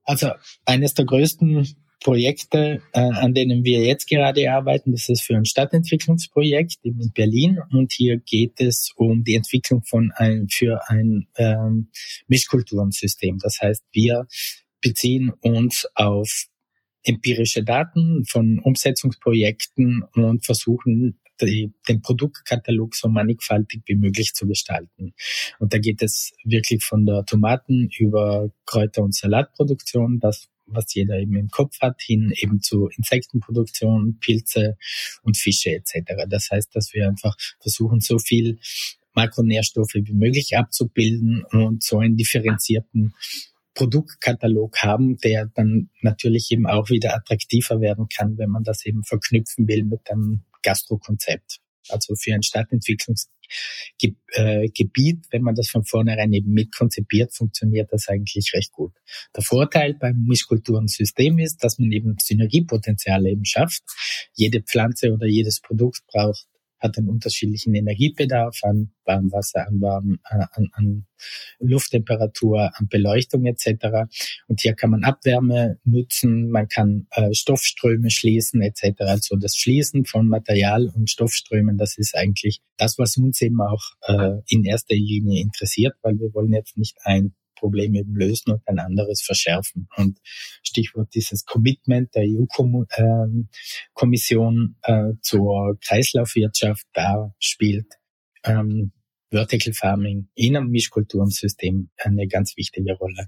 Also 0.03 0.31
eines 0.65 0.95
der 0.95 1.05
größten 1.05 1.67
Projekte, 2.01 2.81
äh, 2.93 2.99
an 2.99 3.33
denen 3.33 3.63
wir 3.63 3.83
jetzt 3.83 4.07
gerade 4.07 4.51
arbeiten. 4.51 4.91
Das 4.91 5.09
ist 5.09 5.23
für 5.23 5.35
ein 5.35 5.45
Stadtentwicklungsprojekt 5.45 6.77
in 6.83 7.11
Berlin 7.13 7.59
und 7.71 7.91
hier 7.91 8.17
geht 8.17 8.61
es 8.61 8.91
um 8.95 9.23
die 9.23 9.35
Entwicklung 9.35 9.83
von 9.83 10.11
ein 10.15 10.47
für 10.49 10.89
ein 10.89 11.27
ähm, 11.35 11.89
Mischkulturensystem. 12.27 13.37
Das 13.39 13.59
heißt, 13.61 13.83
wir 13.91 14.27
beziehen 14.81 15.31
uns 15.41 15.87
auf 15.95 16.45
empirische 17.03 17.63
Daten 17.63 18.25
von 18.25 18.59
Umsetzungsprojekten 18.59 20.03
und 20.13 20.45
versuchen 20.45 21.19
die, 21.41 21.71
den 21.87 22.01
Produktkatalog 22.01 22.95
so 22.95 23.07
mannigfaltig 23.07 23.81
wie 23.85 23.95
möglich 23.95 24.33
zu 24.33 24.47
gestalten. 24.47 25.13
Und 25.59 25.73
da 25.73 25.77
geht 25.77 26.01
es 26.01 26.33
wirklich 26.43 26.83
von 26.83 27.05
der 27.05 27.25
Tomaten 27.25 27.89
über 27.97 28.51
Kräuter- 28.65 29.03
und 29.03 29.15
Salatproduktion, 29.15 30.19
das 30.19 30.49
was 30.71 30.93
jeder 30.93 31.17
eben 31.17 31.35
im 31.35 31.49
Kopf 31.49 31.79
hat, 31.81 32.01
hin 32.01 32.31
eben 32.35 32.61
zu 32.61 32.87
Insektenproduktion, 32.87 34.19
Pilze 34.19 34.77
und 35.23 35.37
Fische 35.37 35.71
etc. 35.71 36.25
Das 36.27 36.49
heißt, 36.51 36.75
dass 36.75 36.93
wir 36.93 37.07
einfach 37.07 37.35
versuchen, 37.59 37.99
so 38.01 38.19
viel 38.19 38.59
Makronährstoffe 39.13 39.95
wie 39.95 40.13
möglich 40.13 40.55
abzubilden 40.55 41.43
und 41.51 41.83
so 41.83 41.99
einen 41.99 42.15
differenzierten 42.15 43.13
Produktkatalog 43.73 44.77
haben, 44.79 45.17
der 45.17 45.47
dann 45.47 45.89
natürlich 46.01 46.51
eben 46.51 46.67
auch 46.67 46.89
wieder 46.89 47.15
attraktiver 47.15 47.81
werden 47.81 48.07
kann, 48.09 48.37
wenn 48.37 48.49
man 48.49 48.63
das 48.63 48.85
eben 48.85 49.03
verknüpfen 49.03 49.67
will 49.67 49.83
mit 49.83 50.09
einem 50.11 50.41
Gastrokonzept. 50.63 51.59
Also 51.91 52.15
für 52.15 52.33
ein 52.33 52.43
Stadtentwicklungs 52.43 53.29
äh, 54.33 54.69
Gebiet, 54.69 55.25
wenn 55.31 55.41
man 55.41 55.55
das 55.55 55.69
von 55.69 55.83
vornherein 55.83 56.31
eben 56.33 56.53
mitkonzipiert, 56.53 57.35
funktioniert 57.35 57.91
das 57.91 58.07
eigentlich 58.07 58.51
recht 58.53 58.71
gut. 58.71 58.93
Der 59.35 59.43
Vorteil 59.43 59.95
beim 59.95 60.23
Mischkulturensystem 60.23 61.39
ist, 61.39 61.63
dass 61.63 61.79
man 61.79 61.91
eben 61.91 62.15
Synergiepotenziale 62.21 63.29
eben 63.29 63.45
schafft. 63.45 63.83
Jede 64.35 64.61
Pflanze 64.61 65.11
oder 65.11 65.25
jedes 65.25 65.61
Produkt 65.61 66.01
braucht 66.07 66.47
hat 66.79 66.97
einen 66.97 67.09
unterschiedlichen 67.09 67.75
Energiebedarf 67.75 68.59
an 68.63 68.91
Warmwasser, 69.05 69.67
an, 69.67 69.81
Warm, 69.81 70.19
an, 70.23 70.69
an 70.73 71.05
Lufttemperatur, 71.59 72.71
an 72.73 72.87
Beleuchtung 72.87 73.45
etc. 73.45 74.07
Und 74.47 74.61
hier 74.61 74.73
kann 74.73 74.91
man 74.91 75.03
Abwärme 75.03 75.79
nutzen, 75.83 76.49
man 76.49 76.67
kann 76.67 77.07
äh, 77.11 77.33
Stoffströme 77.33 78.09
schließen 78.09 78.61
etc. 78.61 79.01
Also 79.01 79.35
das 79.35 79.55
Schließen 79.55 80.05
von 80.05 80.27
Material 80.27 80.87
und 80.87 81.09
Stoffströmen, 81.09 81.77
das 81.77 81.97
ist 81.97 82.15
eigentlich 82.15 82.61
das, 82.77 82.97
was 82.97 83.17
uns 83.17 83.41
eben 83.41 83.61
auch 83.61 83.83
äh, 84.07 84.41
in 84.47 84.63
erster 84.63 84.95
Linie 84.95 85.41
interessiert, 85.41 85.95
weil 86.01 86.19
wir 86.19 86.33
wollen 86.33 86.53
jetzt 86.53 86.77
nicht 86.77 86.97
ein 87.03 87.33
Problem 87.59 87.95
eben 87.95 88.15
lösen 88.15 88.51
und 88.51 88.61
ein 88.67 88.79
anderes 88.79 89.21
verschärfen. 89.21 89.87
Und 89.97 90.19
Stichwort 90.63 91.13
dieses 91.13 91.43
Commitment 91.45 92.15
der 92.15 92.23
EU-Kommission 92.23 94.77
äh, 94.83 95.11
zur 95.21 95.77
Kreislaufwirtschaft, 95.85 96.87
da 96.93 97.33
spielt 97.39 97.93
ähm, 98.43 98.93
Vertical 99.31 99.73
Farming 99.73 100.29
in 100.33 100.57
einem 100.57 100.69
Mischkulturensystem 100.69 101.89
eine 101.97 102.27
ganz 102.27 102.57
wichtige 102.57 102.93
Rolle. 102.93 103.27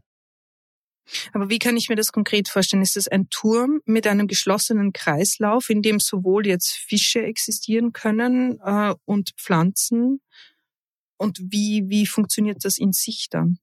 Aber 1.33 1.49
wie 1.49 1.59
kann 1.59 1.77
ich 1.77 1.89
mir 1.89 1.95
das 1.95 2.11
konkret 2.11 2.47
vorstellen? 2.47 2.83
Ist 2.83 2.97
es 2.97 3.07
ein 3.07 3.29
Turm 3.29 3.81
mit 3.85 4.07
einem 4.07 4.27
geschlossenen 4.27 4.93
Kreislauf, 4.93 5.69
in 5.69 5.81
dem 5.81 5.99
sowohl 5.99 6.47
jetzt 6.47 6.71
Fische 6.71 7.21
existieren 7.21 7.91
können 7.91 8.59
äh, 8.63 8.93
und 9.05 9.31
Pflanzen? 9.37 10.21
Und 11.17 11.39
wie, 11.39 11.83
wie 11.87 12.05
funktioniert 12.05 12.63
das 12.63 12.77
in 12.77 12.93
sich 12.93 13.27
dann? 13.29 13.59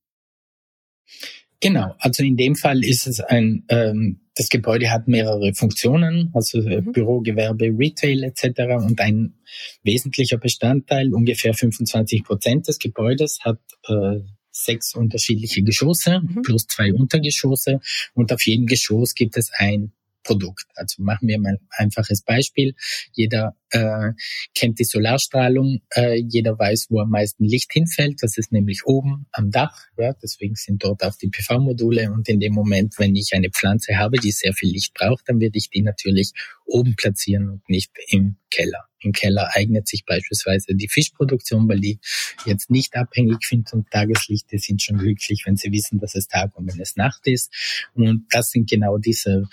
Genau, 1.60 1.94
also 1.98 2.22
in 2.22 2.36
dem 2.36 2.54
Fall 2.54 2.84
ist 2.84 3.06
es 3.06 3.20
ein, 3.20 3.64
ähm, 3.68 4.20
das 4.36 4.48
Gebäude 4.48 4.90
hat 4.90 5.08
mehrere 5.08 5.52
Funktionen, 5.54 6.30
also 6.32 6.60
äh, 6.60 6.80
mhm. 6.80 6.92
Büro, 6.92 7.20
Gewerbe, 7.20 7.72
Retail 7.76 8.22
etc. 8.22 8.60
Und 8.76 9.00
ein 9.00 9.34
wesentlicher 9.82 10.38
Bestandteil, 10.38 11.12
ungefähr 11.12 11.54
25 11.54 12.22
Prozent 12.22 12.68
des 12.68 12.78
Gebäudes, 12.78 13.40
hat 13.42 13.58
äh, 13.88 14.20
sechs 14.52 14.94
unterschiedliche 14.94 15.62
Geschosse 15.62 16.20
mhm. 16.20 16.42
plus 16.42 16.66
zwei 16.66 16.92
Untergeschosse 16.92 17.80
und 18.14 18.32
auf 18.32 18.46
jedem 18.46 18.66
Geschoss 18.66 19.14
gibt 19.14 19.36
es 19.36 19.50
ein 19.56 19.92
Produkt. 20.28 20.66
Also 20.74 21.02
machen 21.02 21.26
wir 21.26 21.40
mal 21.40 21.54
ein 21.54 21.86
einfaches 21.86 22.20
Beispiel. 22.20 22.74
Jeder 23.12 23.56
äh, 23.70 24.12
kennt 24.54 24.78
die 24.78 24.84
Solarstrahlung, 24.84 25.80
äh, 25.94 26.16
jeder 26.16 26.58
weiß, 26.58 26.88
wo 26.90 27.00
am 27.00 27.08
meisten 27.08 27.44
Licht 27.44 27.72
hinfällt. 27.72 28.22
Das 28.22 28.36
ist 28.36 28.52
nämlich 28.52 28.84
oben 28.84 29.24
am 29.32 29.50
Dach. 29.50 29.86
Ja, 29.96 30.12
deswegen 30.22 30.54
sind 30.54 30.84
dort 30.84 31.02
auch 31.02 31.16
die 31.16 31.30
PV-Module. 31.30 32.12
Und 32.12 32.28
in 32.28 32.40
dem 32.40 32.52
Moment, 32.52 32.98
wenn 32.98 33.16
ich 33.16 33.30
eine 33.32 33.48
Pflanze 33.48 33.96
habe, 33.96 34.18
die 34.18 34.30
sehr 34.30 34.52
viel 34.52 34.70
Licht 34.70 34.92
braucht, 34.92 35.26
dann 35.30 35.40
werde 35.40 35.56
ich 35.56 35.70
die 35.70 35.80
natürlich 35.80 36.32
oben 36.66 36.94
platzieren 36.94 37.48
und 37.48 37.68
nicht 37.70 37.90
im 38.10 38.36
Keller. 38.50 38.84
Im 39.00 39.12
Keller 39.12 39.48
eignet 39.54 39.88
sich 39.88 40.04
beispielsweise 40.04 40.74
die 40.74 40.88
Fischproduktion, 40.88 41.66
weil 41.70 41.80
die 41.80 42.00
jetzt 42.44 42.68
nicht 42.68 42.96
abhängig 42.96 43.38
sind 43.40 43.70
vom 43.70 43.88
Tageslicht. 43.88 44.52
Die 44.52 44.58
sind 44.58 44.82
schon 44.82 44.98
glücklich, 44.98 45.44
wenn 45.46 45.56
sie 45.56 45.72
wissen, 45.72 45.98
dass 45.98 46.14
es 46.14 46.28
Tag 46.28 46.54
und 46.54 46.70
wenn 46.70 46.80
es 46.80 46.96
Nacht 46.96 47.26
ist. 47.26 47.50
Und 47.94 48.26
das 48.30 48.50
sind 48.50 48.68
genau 48.68 48.98
diese 48.98 49.48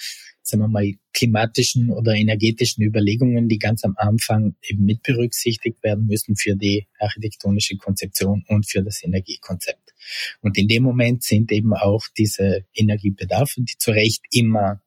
sagen 0.48 0.62
wir 0.62 0.68
mal, 0.68 0.94
klimatischen 1.14 1.90
oder 1.90 2.14
energetischen 2.14 2.84
Überlegungen, 2.84 3.50
die 3.50 3.58
ganz 3.58 3.84
am 3.84 3.96
Anfang 3.98 4.56
eben 4.62 4.86
mit 4.86 5.02
berücksichtigt 5.02 5.82
werden 5.84 6.06
müssen 6.06 6.36
für 6.36 6.56
die 6.56 6.88
architektonische 7.00 7.78
Konzeption 7.78 8.46
und 8.48 8.70
für 8.70 8.84
das 8.84 9.04
Energiekonzept. 9.04 9.94
Und 10.42 10.58
in 10.58 10.68
dem 10.68 10.84
Moment 10.84 11.24
sind 11.24 11.52
eben 11.52 11.74
auch 11.74 12.04
diese 12.16 12.66
Energiebedarfe, 12.74 13.62
die 13.62 13.78
zu 13.78 13.92
Recht 13.92 14.24
immer 14.32 14.82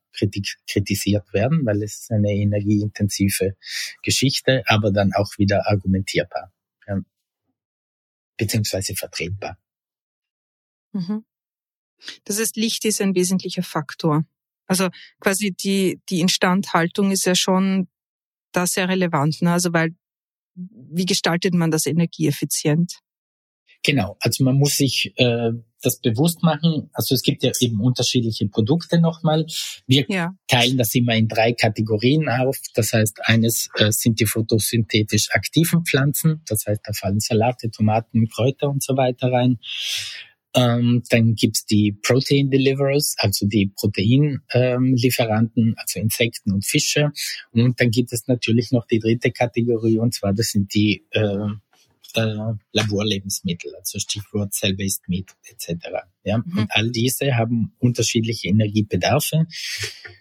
kritisiert 0.66 1.32
werden, 1.32 1.64
weil 1.66 1.82
es 1.82 2.00
ist 2.00 2.10
eine 2.10 2.32
energieintensive 2.32 3.56
Geschichte, 4.02 4.62
aber 4.66 4.92
dann 4.92 5.12
auch 5.12 5.38
wieder 5.38 5.68
argumentierbar, 5.68 6.52
ja, 6.86 7.00
beziehungsweise 8.36 8.94
vertretbar. 8.94 9.58
Mhm. 10.92 11.24
Das 12.24 12.38
heißt, 12.38 12.56
Licht 12.56 12.84
ist 12.84 13.00
ein 13.00 13.14
wesentlicher 13.14 13.62
Faktor. 13.62 14.24
Also 14.68 14.88
quasi 15.18 15.50
die, 15.50 16.00
die 16.08 16.20
Instandhaltung 16.20 17.10
ist 17.10 17.26
ja 17.26 17.34
schon 17.34 17.88
da 18.52 18.66
sehr 18.66 18.88
relevant. 18.88 19.42
Ne? 19.42 19.52
Also 19.52 19.72
weil, 19.72 19.90
wie 20.54 21.06
gestaltet 21.06 21.54
man 21.54 21.70
das 21.70 21.86
energieeffizient? 21.86 23.00
Genau, 23.84 24.16
also 24.20 24.44
man 24.44 24.56
muss 24.56 24.76
sich 24.76 25.12
äh, 25.16 25.50
das 25.82 26.00
bewusst 26.00 26.42
machen. 26.42 26.90
Also 26.92 27.14
es 27.14 27.22
gibt 27.22 27.42
ja 27.44 27.52
eben 27.60 27.80
unterschiedliche 27.80 28.48
Produkte 28.48 29.00
nochmal. 29.00 29.46
Wir 29.86 30.04
ja. 30.08 30.32
teilen 30.48 30.76
das 30.76 30.94
immer 30.94 31.14
in 31.14 31.28
drei 31.28 31.52
Kategorien 31.52 32.28
auf. 32.28 32.58
Das 32.74 32.92
heißt, 32.92 33.20
eines 33.22 33.68
äh, 33.76 33.92
sind 33.92 34.18
die 34.20 34.26
photosynthetisch 34.26 35.28
aktiven 35.30 35.84
Pflanzen. 35.84 36.42
Das 36.46 36.66
heißt, 36.66 36.80
da 36.84 36.92
fallen 36.92 37.20
Salate, 37.20 37.70
Tomaten, 37.70 38.28
Kräuter 38.28 38.68
und 38.68 38.82
so 38.82 38.96
weiter 38.96 39.30
rein. 39.30 39.58
Ähm, 40.54 41.02
dann 41.10 41.34
gibt's 41.34 41.66
die 41.66 41.92
Protein 41.92 42.50
Deliverers, 42.50 43.14
also 43.18 43.46
die 43.46 43.70
Proteinlieferanten, 43.76 45.68
ähm, 45.68 45.74
also 45.76 46.00
Insekten 46.00 46.52
und 46.52 46.64
Fische. 46.64 47.12
Und 47.52 47.80
dann 47.80 47.90
gibt 47.90 48.12
es 48.12 48.26
natürlich 48.26 48.72
noch 48.72 48.86
die 48.86 48.98
dritte 48.98 49.30
Kategorie, 49.30 49.98
und 49.98 50.14
zwar 50.14 50.32
das 50.32 50.48
sind 50.48 50.72
die 50.74 51.04
äh, 51.10 51.48
äh, 52.14 52.54
Laborlebensmittel, 52.72 53.74
also 53.76 53.98
Stichwort 53.98 54.54
Cell-Based 54.54 55.08
Meat 55.08 55.36
etc. 55.44 55.88
Ja? 56.24 56.38
Mhm. 56.38 56.58
Und 56.58 56.68
all 56.70 56.90
diese 56.90 57.36
haben 57.36 57.74
unterschiedliche 57.78 58.48
Energiebedarfe. 58.48 59.46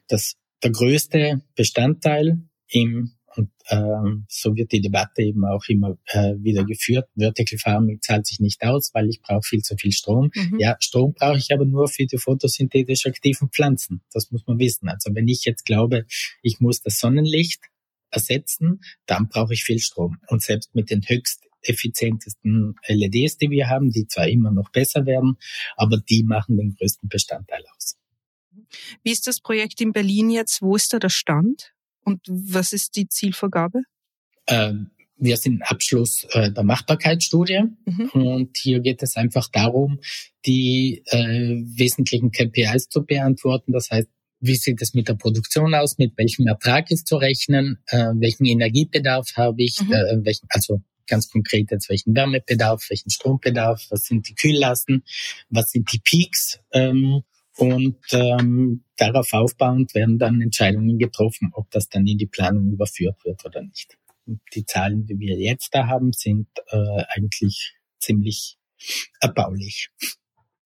Das, 0.08 0.36
der 0.64 0.72
größte 0.72 1.42
Bestandteil 1.56 2.42
im 2.70 3.14
und 3.38 3.52
ähm, 3.70 4.26
so 4.30 4.56
wird 4.56 4.72
die 4.72 4.82
Debatte 4.82 5.22
eben 5.22 5.46
auch 5.46 5.64
immer 5.68 5.98
äh, 6.08 6.34
wieder 6.40 6.66
geführt. 6.66 7.08
Vertical 7.16 7.60
Farming 7.60 8.02
zahlt 8.02 8.26
sich 8.26 8.40
nicht 8.40 8.64
aus, 8.64 8.92
weil 8.94 9.10
ich 9.10 9.22
brauche 9.22 9.44
viel 9.44 9.62
zu 9.62 9.76
viel 9.78 9.92
Strom. 9.92 10.32
Mhm. 10.34 10.60
Ja, 10.60 10.76
Strom 10.80 11.14
brauche 11.14 11.38
ich 11.38 11.52
aber 11.54 11.66
nur 11.66 11.88
für 11.88 12.06
die 12.06 12.18
photosynthetisch 12.18 13.06
aktiven 13.06 13.50
Pflanzen. 13.50 14.02
Das 14.12 14.32
muss 14.32 14.46
man 14.48 14.60
wissen. 14.60 14.90
Also 14.90 15.14
wenn 15.14 15.28
ich 15.28 15.46
jetzt 15.46 15.66
glaube, 15.66 16.06
ich 16.42 16.60
muss 16.60 16.82
das 16.82 17.00
Sonnenlicht 17.00 17.62
ersetzen, 18.10 18.82
dann 19.06 19.28
brauche 19.28 19.54
ich 19.54 19.64
viel 19.64 19.80
Strom. 19.80 20.18
Und 20.28 20.42
selbst 20.42 20.74
mit 20.74 20.90
den 20.90 21.02
höchst 21.06 21.44
effizientesten 21.62 22.76
LEDs, 22.88 23.38
die 23.38 23.50
wir 23.50 23.68
haben, 23.68 23.92
die 23.92 24.08
zwar 24.08 24.28
immer 24.28 24.52
noch 24.52 24.72
besser 24.72 25.06
werden, 25.06 25.38
aber 25.76 25.98
die 25.98 26.24
machen 26.24 26.58
den 26.58 26.76
größten 26.76 27.10
Bestandteil 27.10 27.64
aus. 27.76 27.98
Wie 29.04 29.12
ist 29.12 29.28
das 29.28 29.40
Projekt 29.40 29.82
in 29.82 29.92
Berlin 29.92 30.30
jetzt? 30.30 30.62
Wo 30.62 30.76
ist 30.76 30.94
da 30.94 31.00
der 31.00 31.10
Stand? 31.10 31.74
Und 32.08 32.22
was 32.30 32.72
ist 32.72 32.96
die 32.96 33.10
Zielvorgabe? 33.10 33.82
Ähm, 34.48 34.92
wir 35.18 35.36
sind 35.36 35.62
Abschluss 35.64 36.26
äh, 36.32 36.54
der 36.54 36.64
Machbarkeitsstudie 36.64 37.64
mhm. 37.84 38.10
und 38.14 38.56
hier 38.56 38.80
geht 38.80 39.04
es 39.04 39.18
einfach 39.18 39.50
darum, 39.52 40.00
die 40.46 41.04
äh, 41.08 41.18
wesentlichen 41.18 42.32
KPIs 42.32 42.88
zu 42.88 43.04
beantworten. 43.04 43.74
Das 43.74 43.90
heißt, 43.92 44.08
wie 44.40 44.56
sieht 44.56 44.82
es 44.82 44.94
mit 44.94 45.10
der 45.10 45.16
Produktion 45.16 45.76
aus, 45.76 45.98
mit 45.98 46.18
welchem 46.18 46.48
Ertrag 46.48 46.92
ist 46.92 47.08
zu 47.08 47.18
rechnen, 47.18 47.80
äh, 47.88 48.14
welchen 48.16 48.46
Energiebedarf 48.46 49.36
habe 49.36 49.62
ich, 49.64 49.82
mhm. 49.82 49.92
äh, 49.92 50.24
welchen, 50.24 50.48
also 50.50 50.82
ganz 51.08 51.30
konkret 51.30 51.72
jetzt 51.72 51.90
welchen 51.90 52.16
Wärmebedarf, 52.16 52.90
welchen 52.90 53.10
Strombedarf, 53.10 53.86
was 53.90 54.04
sind 54.04 54.30
die 54.30 54.36
Kühllasten, 54.36 55.04
was 55.50 55.72
sind 55.72 55.92
die 55.92 56.00
Peaks 56.00 56.62
ähm, 56.72 57.24
und 57.58 57.98
ähm, 58.12 58.84
darauf 58.98 59.34
aufbauend 59.34 59.94
werden 59.96 60.18
dann 60.18 60.42
Entscheidungen 60.42 60.98
getroffen, 60.98 61.52
ob 61.54 61.70
das 61.72 61.90
dann 61.90 62.06
in 62.06 62.18
die 62.18 62.28
Planung 62.28 62.72
überführt 62.72 63.18
wird 63.26 63.44
oder 63.46 63.62
nicht. 63.64 63.98
Und 64.26 64.42
die 64.54 64.66
Zahlen, 64.66 65.06
die 65.06 65.20
wir 65.20 65.38
jetzt 65.38 65.70
da 65.72 65.88
haben, 65.88 66.12
sind 66.14 66.48
äh, 66.70 67.04
eigentlich 67.16 67.76
ziemlich 68.00 68.58
erbaulich. 69.20 69.90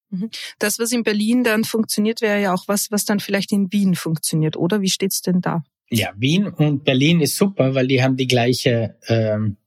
Mhm. 0.10 0.30
Das, 0.60 0.80
was 0.80 0.91
in 0.91 1.04
Berlin 1.04 1.43
dann 1.43 1.63
funktioniert, 1.63 2.21
wäre 2.21 2.41
ja 2.41 2.54
auch 2.54 2.67
was, 2.67 2.88
was 2.91 3.06
dann 3.06 3.19
vielleicht 3.19 3.51
in 3.51 3.71
Wien 3.71 3.95
funktioniert, 3.95 4.58
oder? 4.58 4.82
Wie 4.82 4.89
steht's 4.89 5.21
denn 5.21 5.41
da? 5.41 5.63
Ja, 5.89 6.13
Wien 6.17 6.47
und 6.47 6.84
Berlin 6.84 7.21
ist 7.21 7.36
super, 7.38 7.75
weil 7.75 7.88
die 7.88 8.01
haben 8.01 8.17
die 8.17 8.27
gleiche, 8.27 8.97
ähm, 9.08 9.58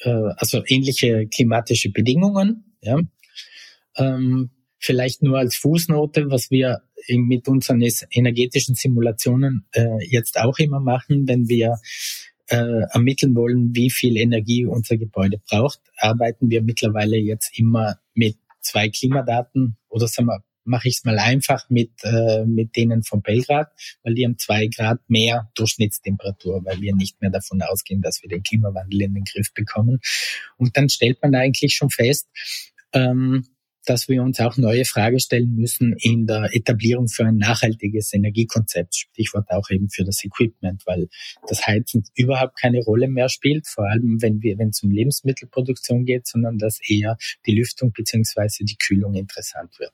äh, 0.00 0.10
also 0.36 0.62
ähnliche 0.66 1.26
klimatische 1.26 1.90
Bedingungen. 1.90 2.76
Ja. 2.82 2.98
Ähm, 3.96 4.50
Vielleicht 4.78 5.22
nur 5.22 5.38
als 5.38 5.56
Fußnote, 5.56 6.30
was 6.30 6.50
wir 6.50 6.82
mit 7.08 7.48
unseren 7.48 7.82
energetischen 8.10 8.74
Simulationen 8.74 9.66
äh, 9.72 10.04
jetzt 10.06 10.38
auch 10.38 10.58
immer 10.58 10.80
machen, 10.80 11.28
wenn 11.28 11.48
wir 11.48 11.78
äh, 12.48 12.82
ermitteln 12.90 13.34
wollen, 13.34 13.74
wie 13.74 13.90
viel 13.90 14.16
Energie 14.16 14.66
unser 14.66 14.96
Gebäude 14.96 15.40
braucht, 15.48 15.80
arbeiten 15.96 16.50
wir 16.50 16.62
mittlerweile 16.62 17.16
jetzt 17.16 17.58
immer 17.58 17.98
mit 18.14 18.36
zwei 18.60 18.88
Klimadaten 18.88 19.76
oder 19.88 20.06
sagen 20.08 20.28
wir, 20.28 20.42
mache 20.66 20.88
ich 20.88 20.96
es 20.96 21.04
mal 21.04 21.18
einfach 21.18 21.70
mit, 21.70 21.92
äh, 22.02 22.44
mit 22.44 22.76
denen 22.76 23.04
von 23.04 23.22
Belgrad, 23.22 23.70
weil 24.02 24.14
die 24.14 24.24
haben 24.24 24.38
zwei 24.38 24.66
Grad 24.66 24.98
mehr 25.08 25.50
Durchschnittstemperatur, 25.54 26.64
weil 26.64 26.80
wir 26.80 26.94
nicht 26.94 27.20
mehr 27.20 27.30
davon 27.30 27.62
ausgehen, 27.62 28.02
dass 28.02 28.22
wir 28.22 28.28
den 28.28 28.42
Klimawandel 28.42 29.02
in 29.02 29.14
den 29.14 29.24
Griff 29.24 29.54
bekommen. 29.54 30.00
Und 30.56 30.76
dann 30.76 30.88
stellt 30.88 31.22
man 31.22 31.34
eigentlich 31.34 31.74
schon 31.74 31.90
fest, 31.90 32.28
ähm, 32.92 33.46
dass 33.86 34.08
wir 34.08 34.22
uns 34.22 34.40
auch 34.40 34.56
neue 34.56 34.84
Fragen 34.84 35.18
stellen 35.18 35.54
müssen 35.54 35.94
in 35.98 36.26
der 36.26 36.50
Etablierung 36.52 37.08
für 37.08 37.24
ein 37.24 37.36
nachhaltiges 37.36 38.12
Energiekonzept. 38.12 38.94
Stichwort 38.94 39.50
auch 39.50 39.70
eben 39.70 39.88
für 39.88 40.04
das 40.04 40.24
Equipment, 40.24 40.82
weil 40.86 41.08
das 41.48 41.66
Heizen 41.66 42.04
überhaupt 42.14 42.60
keine 42.60 42.82
Rolle 42.82 43.08
mehr 43.08 43.28
spielt, 43.28 43.66
vor 43.66 43.88
allem 43.88 44.20
wenn 44.20 44.42
wir, 44.42 44.58
wenn 44.58 44.68
es 44.68 44.82
um 44.82 44.90
Lebensmittelproduktion 44.90 46.04
geht, 46.04 46.26
sondern 46.26 46.58
dass 46.58 46.78
eher 46.86 47.16
die 47.46 47.54
Lüftung 47.54 47.92
beziehungsweise 47.92 48.64
die 48.64 48.76
Kühlung 48.76 49.14
interessant 49.14 49.78
wird. 49.78 49.92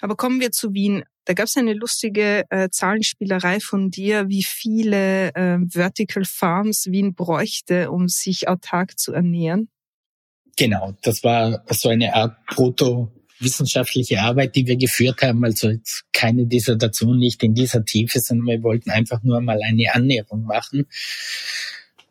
Aber 0.00 0.16
kommen 0.16 0.40
wir 0.40 0.52
zu 0.52 0.74
Wien. 0.74 1.04
Da 1.24 1.32
gab 1.32 1.46
es 1.46 1.56
eine 1.56 1.72
lustige 1.72 2.44
äh, 2.50 2.68
Zahlenspielerei 2.70 3.58
von 3.60 3.90
dir, 3.90 4.28
wie 4.28 4.44
viele 4.44 5.34
äh, 5.34 5.58
Vertical 5.68 6.24
Farms 6.24 6.86
Wien 6.86 7.14
bräuchte, 7.14 7.90
um 7.90 8.08
sich 8.08 8.48
autark 8.48 8.98
zu 8.98 9.12
ernähren. 9.12 9.68
Genau, 10.56 10.96
das 11.02 11.24
war 11.24 11.64
so 11.70 11.88
eine 11.88 12.14
Art 12.14 12.36
Proto 12.46 13.12
wissenschaftliche 13.38 14.20
Arbeit, 14.20 14.56
die 14.56 14.66
wir 14.66 14.76
geführt 14.76 15.22
haben, 15.22 15.44
also 15.44 15.72
keine 16.12 16.46
Dissertation, 16.46 17.18
nicht 17.18 17.42
in 17.42 17.54
dieser 17.54 17.84
Tiefe, 17.84 18.20
sondern 18.20 18.46
wir 18.46 18.62
wollten 18.62 18.90
einfach 18.90 19.22
nur 19.22 19.40
mal 19.40 19.60
eine 19.62 19.94
Annäherung 19.94 20.44
machen. 20.44 20.86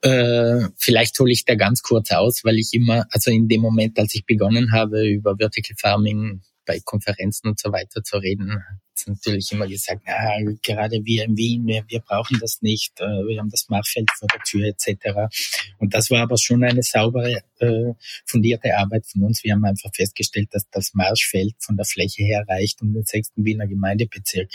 Äh, 0.01 0.67
vielleicht 0.77 1.19
hole 1.19 1.31
ich 1.31 1.45
da 1.45 1.55
ganz 1.55 1.81
kurz 1.81 2.11
aus, 2.11 2.43
weil 2.43 2.57
ich 2.57 2.69
immer, 2.73 3.05
also 3.09 3.31
in 3.31 3.47
dem 3.47 3.61
Moment, 3.61 3.97
als 3.97 4.13
ich 4.13 4.25
begonnen 4.25 4.71
habe, 4.71 5.07
über 5.07 5.37
Vertical 5.37 5.75
Farming 5.79 6.41
bei 6.65 6.79
Konferenzen 6.83 7.47
und 7.47 7.59
so 7.59 7.71
weiter 7.71 8.03
zu 8.03 8.17
reden, 8.17 8.63
natürlich 9.07 9.51
immer 9.51 9.67
gesagt, 9.67 10.03
na, 10.05 10.37
gerade 10.61 11.03
wir 11.03 11.25
in 11.25 11.37
Wien, 11.37 11.67
wir, 11.67 11.83
wir 11.87 11.99
brauchen 11.99 12.37
das 12.39 12.61
nicht, 12.61 12.99
äh, 12.99 13.03
wir 13.03 13.39
haben 13.39 13.49
das 13.49 13.67
Machfeld 13.69 14.09
vor 14.17 14.27
der 14.27 14.41
Tür 14.41 14.67
etc. 14.67 15.33
Und 15.79 15.93
das 15.93 16.09
war 16.09 16.21
aber 16.21 16.37
schon 16.37 16.63
eine 16.63 16.83
saubere, 16.83 17.41
äh, 17.59 17.93
fundierte 18.25 18.77
Arbeit 18.77 19.05
von 19.05 19.23
uns. 19.23 19.43
Wir 19.43 19.53
haben 19.53 19.65
einfach 19.65 19.91
festgestellt, 19.93 20.49
dass 20.51 20.69
das 20.69 20.93
Marschfeld 20.93 21.55
von 21.59 21.77
der 21.77 21.85
Fläche 21.85 22.23
her 22.23 22.45
reicht, 22.47 22.81
um 22.81 22.93
den 22.93 23.03
sechsten 23.03 23.43
Wiener 23.45 23.67
Gemeindebezirk 23.67 24.51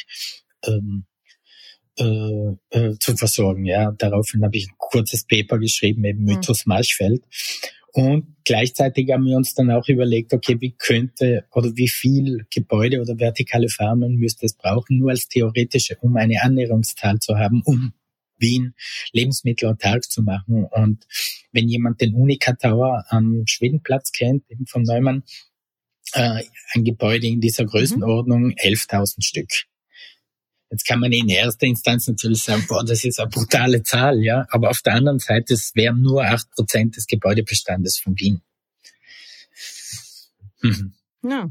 ähm, 0.66 1.04
äh, 1.98 2.56
äh, 2.70 2.98
zu 2.98 3.16
versorgen. 3.16 3.64
Ja, 3.66 3.92
daraufhin 3.92 4.42
habe 4.44 4.56
ich 4.56 4.68
ein 4.68 4.74
kurzes 4.78 5.24
Paper 5.24 5.58
geschrieben, 5.58 6.04
eben 6.04 6.20
mhm. 6.20 6.34
Mythos 6.36 6.64
Marschfeld. 6.64 7.22
Und 7.92 8.36
gleichzeitig 8.44 9.10
haben 9.10 9.24
wir 9.24 9.36
uns 9.36 9.54
dann 9.54 9.70
auch 9.70 9.88
überlegt, 9.88 10.32
okay, 10.32 10.56
wie 10.60 10.72
könnte 10.72 11.44
oder 11.52 11.74
wie 11.74 11.88
viel 11.88 12.46
Gebäude 12.52 13.00
oder 13.00 13.18
vertikale 13.18 13.68
Farmen 13.68 14.16
müsste 14.16 14.46
es 14.46 14.54
brauchen, 14.54 14.98
nur 14.98 15.10
als 15.10 15.26
theoretische, 15.28 15.96
um 16.00 16.16
eine 16.16 16.42
Annäherungszahl 16.42 17.18
zu 17.18 17.36
haben, 17.36 17.62
um 17.64 17.92
Wien 18.38 18.74
lebensmittelautark 19.12 20.04
zu 20.04 20.22
machen. 20.22 20.64
Und 20.64 21.06
wenn 21.52 21.68
jemand 21.68 22.00
den 22.00 22.14
Unica 22.14 22.54
Tower 22.54 23.04
am 23.08 23.42
Schwedenplatz 23.46 24.12
kennt, 24.12 24.50
eben 24.50 24.66
von 24.66 24.82
Neumann, 24.82 25.24
äh, 26.12 26.42
ein 26.74 26.84
Gebäude 26.84 27.26
in 27.26 27.40
dieser 27.40 27.64
mhm. 27.64 27.68
Größenordnung, 27.68 28.52
11.000 28.52 29.22
Stück. 29.22 29.48
Jetzt 30.70 30.86
kann 30.86 31.00
man 31.00 31.10
in 31.10 31.28
erster 31.28 31.66
Instanz 31.66 32.06
natürlich 32.06 32.44
sagen, 32.44 32.64
boah, 32.68 32.84
das 32.84 33.04
ist 33.04 33.18
eine 33.18 33.28
brutale 33.28 33.82
Zahl, 33.82 34.22
ja. 34.22 34.46
Aber 34.50 34.70
auf 34.70 34.82
der 34.82 34.94
anderen 34.94 35.18
Seite, 35.18 35.54
es 35.54 35.74
wären 35.74 36.00
nur 36.00 36.24
acht 36.24 36.48
Prozent 36.52 36.96
des 36.96 37.06
Gebäudebestandes 37.06 37.98
von 37.98 38.16
Wien. 38.18 38.40
Mhm. 40.62 40.94
Ja. 41.24 41.50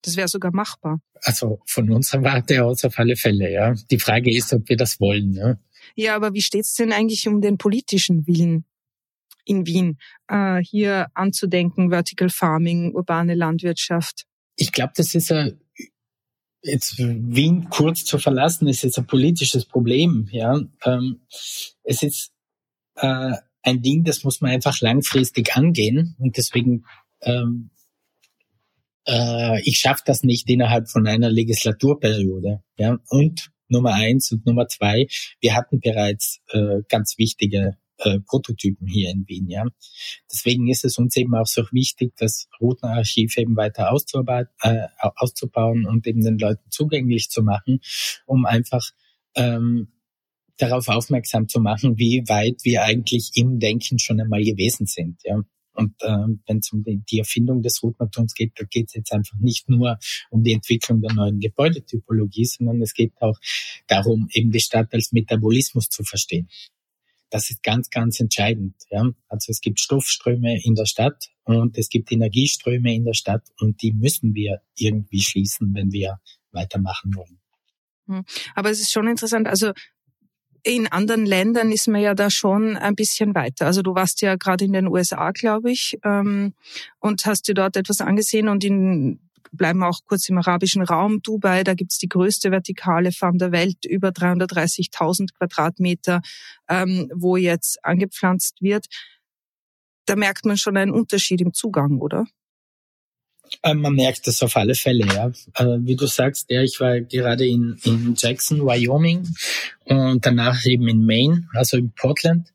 Das 0.00 0.16
wäre 0.16 0.28
sogar 0.28 0.52
machbar. 0.52 1.00
Also 1.22 1.60
von 1.66 1.90
unserer 1.90 2.22
Warte 2.22 2.64
aus 2.64 2.84
auf 2.84 2.98
alle 2.98 3.16
Fälle, 3.16 3.50
ja. 3.50 3.74
Die 3.90 3.98
Frage 3.98 4.34
ist, 4.34 4.52
ob 4.52 4.68
wir 4.68 4.76
das 4.76 5.00
wollen, 5.00 5.34
ja. 5.34 5.58
Ja, 5.94 6.16
aber 6.16 6.32
wie 6.32 6.42
steht's 6.42 6.74
denn 6.74 6.92
eigentlich 6.92 7.28
um 7.28 7.40
den 7.40 7.58
politischen 7.58 8.26
Willen 8.26 8.64
in 9.44 9.66
Wien, 9.66 9.98
äh, 10.28 10.62
hier 10.62 11.08
anzudenken, 11.14 11.90
Vertical 11.90 12.30
Farming, 12.30 12.94
urbane 12.94 13.34
Landwirtschaft? 13.34 14.24
Ich 14.56 14.72
glaube, 14.72 14.92
das 14.96 15.14
ist 15.14 15.30
ein 15.30 15.60
jetzt 16.64 16.98
Wien 16.98 17.68
kurz 17.70 18.04
zu 18.04 18.18
verlassen, 18.18 18.68
ist 18.68 18.82
jetzt 18.82 18.98
ein 18.98 19.06
politisches 19.06 19.66
Problem. 19.66 20.28
Ja, 20.30 20.60
ähm, 20.84 21.20
es 21.82 22.02
ist 22.02 22.32
äh, 22.96 23.32
ein 23.62 23.82
Ding, 23.82 24.04
das 24.04 24.24
muss 24.24 24.40
man 24.40 24.50
einfach 24.50 24.80
langfristig 24.80 25.56
angehen 25.56 26.16
und 26.18 26.36
deswegen 26.36 26.84
ähm, 27.22 27.70
äh, 29.06 29.60
ich 29.62 29.78
schaffe 29.78 30.02
das 30.06 30.22
nicht 30.22 30.48
innerhalb 30.48 30.88
von 30.88 31.06
einer 31.06 31.30
Legislaturperiode. 31.30 32.62
Ja, 32.78 32.98
und 33.08 33.50
Nummer 33.68 33.94
eins 33.94 34.30
und 34.32 34.46
Nummer 34.46 34.68
zwei, 34.68 35.06
wir 35.40 35.54
hatten 35.54 35.80
bereits 35.80 36.40
äh, 36.48 36.82
ganz 36.88 37.14
wichtige 37.18 37.76
äh, 37.98 38.20
Prototypen 38.20 38.86
hier 38.86 39.10
in 39.10 39.26
Wien. 39.28 39.48
Ja. 39.48 39.66
Deswegen 40.30 40.68
ist 40.68 40.84
es 40.84 40.98
uns 40.98 41.16
eben 41.16 41.34
auch 41.34 41.46
so 41.46 41.62
wichtig, 41.70 42.12
das 42.16 42.48
Routenarchiv 42.60 43.36
eben 43.36 43.56
weiter 43.56 43.92
auszubauen, 43.92 44.46
äh, 44.62 44.86
auszubauen 44.98 45.86
und 45.86 46.06
eben 46.06 46.22
den 46.22 46.38
Leuten 46.38 46.70
zugänglich 46.70 47.28
zu 47.30 47.42
machen, 47.42 47.80
um 48.26 48.46
einfach 48.46 48.84
ähm, 49.36 49.88
darauf 50.56 50.88
aufmerksam 50.88 51.48
zu 51.48 51.60
machen, 51.60 51.98
wie 51.98 52.22
weit 52.28 52.64
wir 52.64 52.84
eigentlich 52.84 53.32
im 53.34 53.58
Denken 53.58 53.98
schon 53.98 54.20
einmal 54.20 54.44
gewesen 54.44 54.86
sind. 54.86 55.20
Ja. 55.24 55.42
Und 55.74 55.94
ähm, 56.02 56.40
wenn 56.46 56.58
es 56.58 56.72
um 56.72 56.84
die, 56.84 57.02
die, 57.10 57.18
Erfindung 57.18 57.60
des 57.60 57.82
Routenatums 57.82 58.34
geht, 58.34 58.52
da 58.56 58.64
geht 58.64 58.88
es 58.88 58.94
jetzt 58.94 59.12
einfach 59.12 59.36
nicht 59.38 59.68
nur 59.68 59.98
um 60.30 60.44
die 60.44 60.52
Entwicklung 60.52 61.00
der 61.00 61.12
neuen 61.12 61.40
Gebäudetypologie, 61.40 62.44
sondern 62.44 62.80
es 62.80 62.94
geht 62.94 63.12
auch 63.20 63.38
darum, 63.88 64.28
eben 64.32 64.52
die 64.52 64.60
Stadt 64.60 64.94
als 64.94 65.10
Metabolismus 65.10 65.88
zu 65.88 66.04
verstehen. 66.04 66.48
Das 67.34 67.50
ist 67.50 67.64
ganz, 67.64 67.90
ganz 67.90 68.20
entscheidend. 68.20 68.76
Ja? 68.90 69.10
Also 69.28 69.50
es 69.50 69.60
gibt 69.60 69.80
Stoffströme 69.80 70.62
in 70.62 70.76
der 70.76 70.86
Stadt 70.86 71.30
und 71.42 71.76
es 71.76 71.88
gibt 71.88 72.12
Energieströme 72.12 72.94
in 72.94 73.04
der 73.04 73.14
Stadt 73.14 73.42
und 73.58 73.82
die 73.82 73.92
müssen 73.92 74.36
wir 74.36 74.60
irgendwie 74.76 75.20
schließen, 75.20 75.74
wenn 75.74 75.90
wir 75.90 76.20
weitermachen 76.52 77.12
wollen. 77.16 77.40
Hm. 78.06 78.24
Aber 78.54 78.70
es 78.70 78.80
ist 78.80 78.92
schon 78.92 79.08
interessant. 79.08 79.48
Also 79.48 79.72
in 80.62 80.86
anderen 80.86 81.26
Ländern 81.26 81.72
ist 81.72 81.88
man 81.88 82.02
ja 82.02 82.14
da 82.14 82.30
schon 82.30 82.76
ein 82.76 82.94
bisschen 82.94 83.34
weiter. 83.34 83.66
Also 83.66 83.82
du 83.82 83.96
warst 83.96 84.22
ja 84.22 84.36
gerade 84.36 84.64
in 84.64 84.72
den 84.72 84.86
USA, 84.86 85.32
glaube 85.32 85.72
ich, 85.72 85.98
ähm, 86.04 86.54
und 87.00 87.26
hast 87.26 87.48
dir 87.48 87.54
dort 87.54 87.76
etwas 87.76 88.00
angesehen 88.00 88.48
und 88.48 88.62
in 88.62 89.23
bleiben 89.52 89.82
auch 89.82 90.00
kurz 90.04 90.28
im 90.28 90.38
arabischen 90.38 90.82
Raum. 90.82 91.20
Dubai, 91.22 91.64
da 91.64 91.74
gibt's 91.74 91.98
die 91.98 92.08
größte 92.08 92.50
vertikale 92.50 93.12
Farm 93.12 93.38
der 93.38 93.52
Welt, 93.52 93.84
über 93.86 94.08
330.000 94.08 95.34
Quadratmeter, 95.36 96.20
ähm, 96.68 97.10
wo 97.14 97.36
jetzt 97.36 97.84
angepflanzt 97.84 98.60
wird. 98.60 98.86
Da 100.06 100.16
merkt 100.16 100.44
man 100.44 100.56
schon 100.56 100.76
einen 100.76 100.92
Unterschied 100.92 101.40
im 101.40 101.52
Zugang, 101.52 101.98
oder? 102.00 102.26
Ähm, 103.62 103.80
man 103.80 103.94
merkt 103.94 104.26
das 104.26 104.42
auf 104.42 104.56
alle 104.56 104.74
Fälle, 104.74 105.06
ja. 105.06 105.28
Äh, 105.54 105.78
wie 105.80 105.96
du 105.96 106.06
sagst, 106.06 106.50
ja, 106.50 106.62
ich 106.62 106.80
war 106.80 107.00
gerade 107.00 107.46
in, 107.46 107.78
in 107.84 108.14
Jackson, 108.16 108.60
Wyoming 108.60 109.28
und 109.84 110.24
danach 110.24 110.64
eben 110.64 110.88
in 110.88 111.04
Maine, 111.04 111.48
also 111.54 111.76
in 111.76 111.92
Portland. 111.92 112.52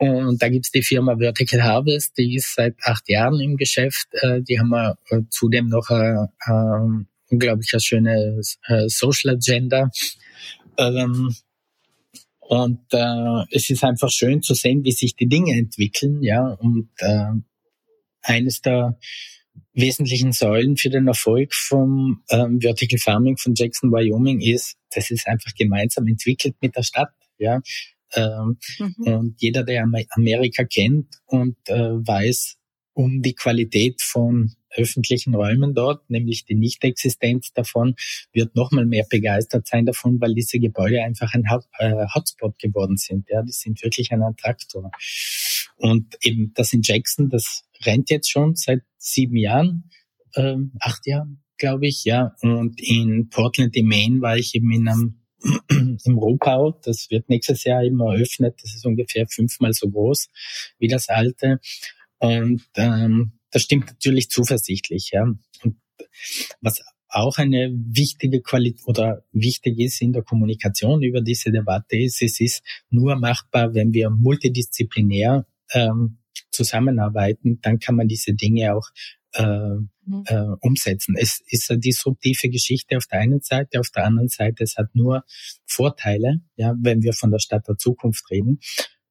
Und 0.00 0.40
da 0.40 0.48
gibt's 0.48 0.70
die 0.70 0.82
Firma 0.82 1.18
Vertical 1.18 1.62
Harvest, 1.62 2.16
die 2.16 2.36
ist 2.36 2.54
seit 2.54 2.74
acht 2.84 3.06
Jahren 3.06 3.38
im 3.38 3.58
Geschäft. 3.58 4.06
Äh, 4.12 4.40
die 4.40 4.58
haben 4.58 4.70
wir 4.70 4.96
äh, 5.10 5.20
zudem 5.28 5.68
noch 5.68 5.90
eine, 5.90 6.32
eine 6.40 7.06
unglaublich 7.28 7.70
schöne 7.84 8.40
äh, 8.66 8.88
Social 8.88 9.34
Agenda. 9.34 9.90
Ähm, 10.78 11.34
und 12.40 12.80
äh, 12.92 13.44
es 13.50 13.68
ist 13.68 13.84
einfach 13.84 14.08
schön 14.10 14.40
zu 14.40 14.54
sehen, 14.54 14.84
wie 14.84 14.92
sich 14.92 15.16
die 15.16 15.28
Dinge 15.28 15.52
entwickeln, 15.52 16.22
ja. 16.22 16.46
Und 16.46 16.88
äh, 17.00 17.32
eines 18.22 18.62
der 18.62 18.98
wesentlichen 19.74 20.32
Säulen 20.32 20.78
für 20.78 20.88
den 20.88 21.08
Erfolg 21.08 21.54
vom 21.54 22.22
ähm, 22.30 22.58
Vertical 22.62 22.98
Farming 22.98 23.36
von 23.36 23.54
Jackson, 23.54 23.92
Wyoming 23.92 24.40
ist, 24.40 24.78
das 24.94 25.10
ist 25.10 25.28
einfach 25.28 25.54
gemeinsam 25.54 26.06
entwickelt 26.06 26.56
mit 26.62 26.74
der 26.74 26.84
Stadt, 26.84 27.12
ja. 27.36 27.60
Ähm, 28.14 28.58
mhm. 28.78 29.12
Und 29.12 29.42
jeder, 29.42 29.64
der 29.64 29.84
Amerika 30.10 30.64
kennt 30.64 31.06
und 31.26 31.56
äh, 31.66 31.74
weiß 31.74 32.56
um 32.92 33.22
die 33.22 33.34
Qualität 33.34 34.02
von 34.02 34.52
öffentlichen 34.76 35.34
Räumen 35.34 35.74
dort, 35.74 36.08
nämlich 36.10 36.44
die 36.44 36.54
Nichtexistenz 36.54 37.52
davon, 37.52 37.94
wird 38.32 38.54
nochmal 38.54 38.86
mehr 38.86 39.04
begeistert 39.08 39.66
sein 39.66 39.86
davon, 39.86 40.20
weil 40.20 40.34
diese 40.34 40.58
Gebäude 40.58 41.02
einfach 41.02 41.32
ein 41.34 41.44
äh, 41.78 42.06
Hotspot 42.14 42.58
geworden 42.58 42.96
sind. 42.96 43.28
Ja, 43.28 43.42
die 43.42 43.52
sind 43.52 43.82
wirklich 43.82 44.12
ein 44.12 44.22
Attraktor. 44.22 44.90
Und 45.76 46.16
eben 46.22 46.52
das 46.54 46.72
in 46.72 46.82
Jackson, 46.82 47.30
das 47.30 47.64
rennt 47.84 48.10
jetzt 48.10 48.30
schon 48.30 48.54
seit 48.54 48.82
sieben 48.96 49.36
Jahren, 49.36 49.90
ähm, 50.36 50.72
acht 50.80 51.06
Jahren, 51.06 51.42
glaube 51.56 51.86
ich, 51.86 52.04
ja. 52.04 52.34
Und 52.42 52.80
in 52.80 53.28
Portland 53.30 53.74
in 53.76 53.86
Maine 53.86 54.20
war 54.20 54.36
ich 54.36 54.54
eben 54.54 54.70
in 54.72 54.88
einem 54.88 55.19
im 55.70 56.18
Rohbau. 56.18 56.78
Das 56.82 57.10
wird 57.10 57.28
nächstes 57.28 57.64
Jahr 57.64 57.82
eben 57.82 58.00
eröffnet. 58.00 58.58
Das 58.62 58.74
ist 58.74 58.86
ungefähr 58.86 59.26
fünfmal 59.28 59.72
so 59.72 59.88
groß 59.88 60.28
wie 60.78 60.88
das 60.88 61.08
alte. 61.08 61.60
Und 62.18 62.62
ähm, 62.76 63.32
das 63.50 63.62
stimmt 63.62 63.86
natürlich 63.86 64.30
zuversichtlich. 64.30 65.10
Ja. 65.12 65.22
Und 65.62 65.76
was 66.60 66.80
auch 67.08 67.38
eine 67.38 67.72
wichtige 67.72 68.40
Qualität 68.40 68.86
oder 68.86 69.24
wichtig 69.32 69.78
ist 69.80 70.00
in 70.00 70.12
der 70.12 70.22
Kommunikation 70.22 71.02
über 71.02 71.20
diese 71.20 71.50
Debatte 71.50 71.96
ist, 71.96 72.22
es 72.22 72.40
ist 72.40 72.62
nur 72.88 73.16
machbar, 73.16 73.74
wenn 73.74 73.92
wir 73.92 74.10
multidisziplinär 74.10 75.46
ähm, 75.72 76.18
zusammenarbeiten, 76.50 77.60
dann 77.62 77.78
kann 77.78 77.96
man 77.96 78.08
diese 78.08 78.34
Dinge 78.34 78.74
auch 78.74 78.88
äh, 79.34 79.42
mhm. 79.42 80.24
äh, 80.26 80.56
umsetzen. 80.60 81.14
Es 81.18 81.40
ist 81.46 81.70
eine 81.70 81.80
disruptive 81.80 82.48
Geschichte 82.48 82.96
auf 82.96 83.06
der 83.06 83.20
einen 83.20 83.40
Seite, 83.40 83.80
auf 83.80 83.90
der 83.94 84.04
anderen 84.04 84.28
Seite 84.28 84.64
es 84.64 84.76
hat 84.76 84.94
nur 84.94 85.24
Vorteile, 85.66 86.40
ja, 86.56 86.74
wenn 86.80 87.02
wir 87.02 87.12
von 87.12 87.30
der 87.30 87.38
Stadt 87.38 87.68
der 87.68 87.76
Zukunft 87.76 88.30
reden. 88.30 88.60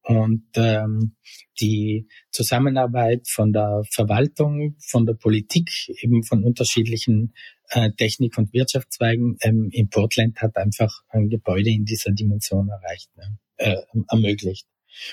Und 0.02 0.44
ähm, 0.56 1.16
die 1.60 2.08
Zusammenarbeit 2.30 3.28
von 3.28 3.52
der 3.52 3.82
Verwaltung, 3.90 4.76
von 4.80 5.06
der 5.06 5.14
Politik, 5.14 5.70
eben 6.00 6.22
von 6.24 6.42
unterschiedlichen 6.42 7.34
äh, 7.68 7.90
Technik- 7.92 8.38
und 8.38 8.52
Wirtschaftszweigen 8.52 9.36
ähm, 9.42 9.68
in 9.70 9.88
Portland 9.90 10.40
hat 10.40 10.56
einfach 10.56 11.02
ein 11.08 11.28
Gebäude 11.28 11.70
in 11.70 11.84
dieser 11.84 12.12
Dimension 12.12 12.68
erreicht, 12.68 13.10
ne, 13.16 13.38
äh, 13.58 13.76
ermöglicht. 14.08 14.66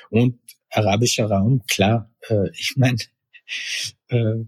Und 0.10 0.40
arabischer 0.70 1.28
Raum, 1.28 1.64
klar, 1.68 2.12
äh, 2.30 2.50
ich 2.54 2.74
meine, 2.78 2.98
äh, 4.10 4.46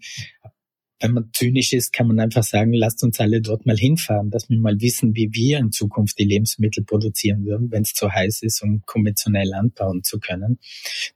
wenn 1.02 1.14
man 1.14 1.30
zynisch 1.34 1.74
ist, 1.74 1.94
kann 1.94 2.08
man 2.08 2.20
einfach 2.20 2.44
sagen, 2.44 2.74
lasst 2.74 3.04
uns 3.04 3.20
alle 3.20 3.42
dort 3.42 3.66
mal 3.66 3.78
hinfahren, 3.78 4.30
dass 4.30 4.50
wir 4.50 4.60
mal 4.60 4.80
wissen, 4.82 5.16
wie 5.16 5.30
wir 5.32 5.60
in 5.60 5.72
Zukunft 5.72 6.20
die 6.20 6.26
Lebensmittel 6.26 6.84
produzieren 6.84 7.46
würden, 7.46 7.72
wenn 7.72 7.84
es 7.84 7.94
zu 7.94 8.12
heiß 8.12 8.42
ist, 8.42 8.62
um 8.62 8.84
konventionell 8.86 9.54
anbauen 9.54 10.04
zu 10.04 10.20
können. 10.20 10.60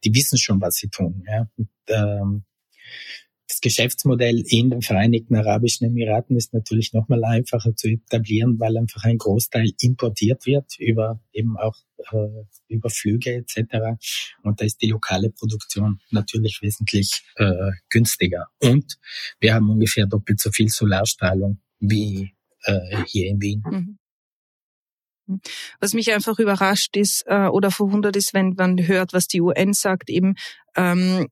Die 0.04 0.16
wissen 0.16 0.38
schon, 0.38 0.62
was 0.62 0.76
sie 0.76 0.88
tun. 0.88 1.24
Ja. 1.28 1.50
Und, 1.58 1.70
ähm, 1.90 2.44
das 3.48 3.60
Geschäftsmodell 3.60 4.44
in 4.48 4.70
den 4.70 4.82
Vereinigten 4.82 5.36
Arabischen 5.36 5.88
Emiraten 5.88 6.38
ist 6.38 6.54
natürlich 6.54 6.94
nochmal 6.94 7.24
einfacher 7.24 7.76
zu 7.76 7.90
etablieren, 7.90 8.60
weil 8.60 8.78
einfach 8.78 9.04
ein 9.04 9.18
Großteil 9.18 9.72
importiert 9.80 10.46
wird 10.46 10.80
über 10.80 11.22
eben 11.34 11.58
auch 11.58 11.76
äh, 12.12 12.44
über 12.68 12.90
Flüge 12.90 13.34
etc. 13.34 14.00
Und 14.44 14.62
da 14.62 14.66
ist 14.66 14.82
die 14.82 14.88
lokale 14.88 15.30
Produktion 15.30 16.00
natürlich 16.10 16.60
wesentlich 16.62 17.24
äh, 17.36 17.72
günstiger. 17.90 18.48
Und 18.60 18.98
wir 19.40 19.54
haben 19.54 19.70
ungefähr 19.70 20.08
doppelt 20.08 20.40
so 20.40 20.50
viel 20.52 20.70
Solarstrahlung 20.70 21.60
wie 21.80 22.34
äh, 22.64 23.04
hier 23.08 23.28
in 23.28 23.42
Wien. 23.42 23.64
Mhm. 23.66 23.98
Was 25.80 25.94
mich 25.94 26.12
einfach 26.12 26.40
überrascht 26.40 26.98
ist 26.98 27.24
äh, 27.28 27.48
oder 27.48 27.72
verwundert 27.72 28.16
ist, 28.16 28.34
wenn 28.34 28.56
man 28.58 28.88
hört, 28.88 29.14
was 29.14 29.28
die 29.28 29.42
UN 29.42 29.74
sagt, 29.74 30.10
eben 30.10 30.36
ähm, 30.76 31.28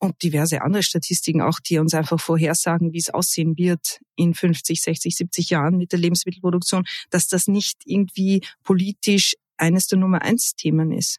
und 0.00 0.22
diverse 0.22 0.62
andere 0.62 0.82
Statistiken 0.82 1.42
auch, 1.42 1.60
die 1.60 1.78
uns 1.78 1.94
einfach 1.94 2.18
vorhersagen, 2.18 2.92
wie 2.92 2.98
es 2.98 3.10
aussehen 3.10 3.56
wird 3.56 4.00
in 4.16 4.34
50, 4.34 4.80
60, 4.80 5.14
70 5.14 5.50
Jahren 5.50 5.76
mit 5.76 5.92
der 5.92 5.98
Lebensmittelproduktion, 5.98 6.84
dass 7.10 7.28
das 7.28 7.46
nicht 7.46 7.82
irgendwie 7.84 8.42
politisch 8.64 9.34
eines 9.56 9.86
der 9.86 9.98
Nummer 9.98 10.22
eins 10.22 10.54
Themen 10.54 10.90
ist. 10.90 11.18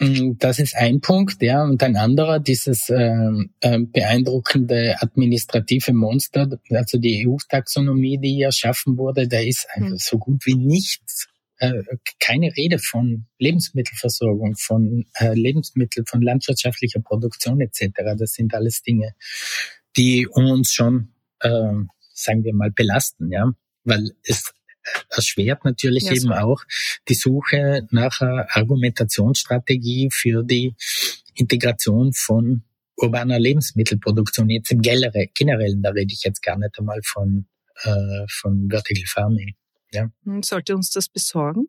Mm, 0.00 0.32
das 0.38 0.58
ist 0.58 0.74
ein 0.74 1.00
Punkt, 1.00 1.40
ja. 1.40 1.62
Und 1.62 1.82
ein 1.82 1.96
anderer, 1.96 2.40
dieses 2.40 2.88
äh, 2.88 3.14
äh, 3.60 3.78
beeindruckende 3.78 4.96
administrative 5.00 5.92
Monster, 5.92 6.48
also 6.70 6.98
die 6.98 7.26
EU-Taxonomie, 7.28 8.18
die 8.18 8.34
hier 8.34 8.46
erschaffen 8.46 8.98
wurde, 8.98 9.28
da 9.28 9.38
ist 9.38 9.68
mhm. 9.76 9.96
so 9.98 10.18
gut 10.18 10.44
wie 10.46 10.56
nichts 10.56 11.28
äh, 11.60 11.82
keine 12.18 12.56
Rede 12.56 12.78
von 12.78 13.26
Lebensmittelversorgung, 13.38 14.56
von 14.56 15.06
äh, 15.14 15.34
Lebensmittel, 15.34 16.04
von 16.06 16.22
landwirtschaftlicher 16.22 17.00
Produktion 17.00 17.60
etc. 17.60 17.90
Das 18.18 18.32
sind 18.32 18.54
alles 18.54 18.82
Dinge, 18.82 19.14
die 19.96 20.26
uns 20.26 20.72
schon, 20.72 21.12
äh, 21.40 21.72
sagen 22.14 22.44
wir 22.44 22.54
mal, 22.54 22.70
belasten, 22.70 23.30
ja, 23.30 23.52
weil 23.84 24.10
es 24.24 24.52
erschwert 25.10 25.64
natürlich 25.66 26.04
ja, 26.04 26.12
eben 26.12 26.32
auch 26.32 26.62
die 27.08 27.14
Suche 27.14 27.86
nach 27.90 28.22
einer 28.22 28.46
Argumentationsstrategie 28.50 30.08
für 30.10 30.42
die 30.42 30.74
Integration 31.34 32.14
von 32.14 32.64
urbaner 32.96 33.38
Lebensmittelproduktion 33.38 34.48
jetzt 34.48 34.72
im 34.72 34.80
generellen, 34.80 35.82
da 35.82 35.90
rede 35.90 36.12
ich 36.12 36.22
jetzt 36.24 36.42
gar 36.42 36.58
nicht 36.58 36.78
einmal 36.78 37.00
von, 37.04 37.46
äh, 37.82 38.26
von 38.28 38.68
Vertical 38.70 39.06
Farming. 39.06 39.54
Ja. 39.92 40.10
Hm, 40.24 40.42
sollte 40.42 40.74
uns 40.74 40.90
das 40.90 41.08
besorgen? 41.08 41.68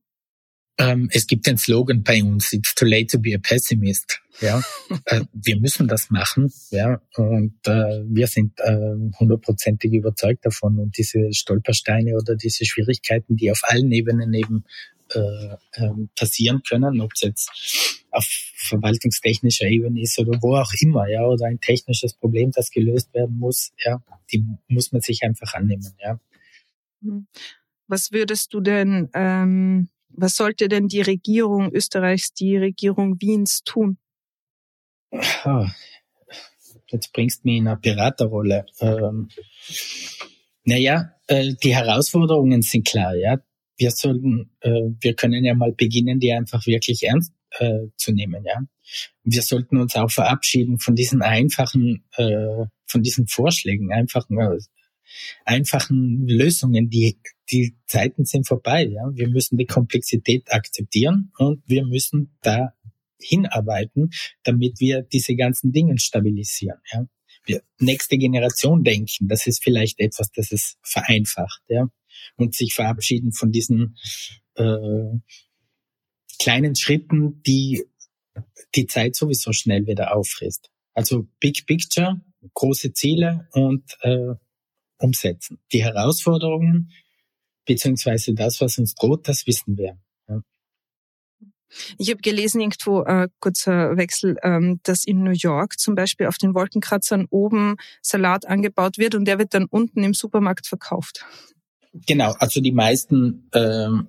Ähm, 0.78 1.10
es 1.12 1.28
gibt 1.28 1.46
den 1.46 1.58
Slogan 1.58 2.02
bei 2.02 2.24
uns, 2.24 2.54
it's 2.54 2.74
too 2.74 2.86
late 2.86 3.08
to 3.08 3.20
be 3.20 3.36
a 3.36 3.38
pessimist. 3.38 4.22
Ja, 4.40 4.64
äh, 5.06 5.22
wir 5.34 5.60
müssen 5.60 5.88
das 5.88 6.10
machen. 6.10 6.52
Ja, 6.72 7.02
und 7.16 7.56
äh, 7.68 8.04
wir 8.08 8.28
sind 8.28 8.60
äh, 8.60 8.96
hundertprozentig 9.20 9.92
überzeugt 9.92 10.46
davon. 10.46 10.80
Und 10.80 10.98
diese 10.98 11.34
Stolpersteine 11.34 12.16
oder 12.16 12.36
diese 12.36 12.66
Schwierigkeiten, 12.66 13.36
die 13.36 13.52
auf 13.52 13.62
allen 13.64 13.92
Ebenen 13.92 14.34
eben 14.34 14.64
äh, 15.14 15.56
ähm, 15.76 16.10
passieren 16.16 16.64
können, 16.68 17.02
ob 17.02 17.12
es 17.14 17.22
jetzt 17.22 17.52
auf 18.12 18.26
verwaltungstechnischer 18.56 19.68
Ebene 19.68 20.02
ist 20.02 20.18
oder 20.20 20.42
wo 20.42 20.56
auch 20.56 20.72
immer, 20.80 21.08
ja, 21.10 21.26
oder 21.26 21.46
ein 21.46 21.60
technisches 21.60 22.14
Problem, 22.14 22.52
das 22.52 22.72
gelöst 22.72 23.14
werden 23.14 23.38
muss, 23.38 23.72
ja, 23.84 24.02
die 24.32 24.44
muss 24.68 24.92
man 24.92 25.02
sich 25.02 25.24
einfach 25.24 25.54
annehmen, 25.54 25.94
ja. 26.02 26.20
Was 27.92 28.14
würdest 28.14 28.54
du 28.54 28.62
denn, 28.62 29.10
ähm, 29.14 29.90
was 30.08 30.38
sollte 30.38 30.70
denn 30.70 30.88
die 30.88 31.02
Regierung 31.02 31.74
Österreichs, 31.74 32.34
die 32.34 32.56
Regierung 32.56 33.20
Wiens 33.20 33.64
tun? 33.66 33.98
Jetzt 36.88 37.12
bringst 37.12 37.44
du 37.44 37.50
mich 37.50 37.58
in 37.58 37.68
eine 37.68 37.76
Beraterrolle. 37.76 38.66
Ähm, 38.80 39.28
naja, 40.64 41.12
äh, 41.28 41.54
die 41.62 41.76
Herausforderungen 41.76 42.62
sind 42.62 42.88
klar, 42.88 43.14
ja. 43.14 43.42
Wir 43.76 43.92
sollten, 43.92 44.56
äh, 44.62 44.84
wir 45.02 45.14
können 45.14 45.44
ja 45.44 45.54
mal 45.54 45.74
beginnen, 45.74 46.22
die 46.22 46.32
einfach 46.32 46.66
wirklich 46.66 47.04
ernst 47.04 47.34
äh, 47.60 47.88
zu 47.98 48.14
nehmen, 48.14 48.46
ja. 48.46 48.62
Wir 49.26 49.42
sollten 49.42 49.76
uns 49.76 49.98
auch 49.98 50.12
verabschieden 50.12 50.80
von 50.80 50.96
diesen 50.96 51.22
einfachen, 51.22 52.06
äh, 52.16 52.68
von 52.88 53.04
diesen 53.04 53.28
Vorschlägen, 53.28 53.92
einfachen 53.92 54.40
äh, 54.40 54.60
einfachen 55.46 56.28
Lösungen. 56.28 56.90
Die, 56.90 57.20
die 57.52 57.76
Zeiten 57.86 58.26
sind 58.26 58.48
vorbei. 58.48 58.86
Ja? 58.86 59.10
Wir 59.14 59.28
müssen 59.30 59.58
die 59.58 59.66
Komplexität 59.66 60.52
akzeptieren 60.52 61.32
und 61.38 61.64
wir 61.66 61.86
müssen 61.86 62.38
da 62.42 62.74
hinarbeiten, 63.20 64.12
damit 64.44 64.80
wir 64.80 65.04
diese 65.04 65.36
ganzen 65.36 65.72
Dinge 65.72 65.98
stabilisieren. 66.00 66.80
Ja? 66.92 67.08
Wir 67.46 67.62
nächste 67.80 68.18
Generation 68.18 68.84
denken, 68.84 69.28
das 69.28 69.48
ist 69.48 69.64
vielleicht 69.64 70.00
etwas, 70.00 70.32
das 70.32 70.52
es 70.52 70.78
vereinfacht, 70.84 71.62
ja, 71.68 71.90
und 72.36 72.54
sich 72.56 72.74
verabschieden 72.74 73.32
von 73.32 73.52
diesen 73.52 73.98
äh, 74.56 75.18
kleinen 76.40 76.76
Schritten, 76.76 77.42
die 77.44 77.84
die 78.76 78.86
Zeit 78.86 79.16
sowieso 79.16 79.54
schnell 79.54 79.88
wieder 79.88 80.16
auffrisst. 80.16 80.70
Also 80.94 81.28
Big 81.40 81.66
Picture, 81.66 82.22
große 82.54 82.94
Ziele 82.94 83.48
und 83.52 83.84
äh, 84.02 84.36
umsetzen. 84.98 85.60
Die 85.72 85.84
Herausforderungen 85.84 86.92
beziehungsweise 87.66 88.34
das, 88.34 88.62
was 88.62 88.78
uns 88.78 88.96
droht, 88.96 89.28
das 89.28 89.48
wissen 89.48 89.78
wir. 89.78 89.98
Ja. 90.28 90.42
Ich 91.98 92.10
habe 92.10 92.22
gelesen 92.22 92.62
irgendwo, 92.62 93.04
äh, 93.04 93.30
kurzer 93.40 93.98
Wechsel, 93.98 94.38
ähm, 94.44 94.80
dass 94.84 95.06
in 95.06 95.24
New 95.24 95.34
York 95.36 95.80
zum 95.80 95.96
Beispiel 95.96 96.28
auf 96.28 96.38
den 96.38 96.54
Wolkenkratzern 96.54 97.28
oben 97.30 97.76
Salat 98.02 98.46
angebaut 98.46 98.98
wird 98.98 99.16
und 99.16 99.26
der 99.26 99.40
wird 99.40 99.54
dann 99.54 99.66
unten 99.66 100.04
im 100.04 100.14
Supermarkt 100.14 100.68
verkauft. 100.68 101.26
Genau, 101.94 102.34
also 102.40 102.62
die 102.62 102.72
meisten 102.72 103.50
ähm, 103.54 104.08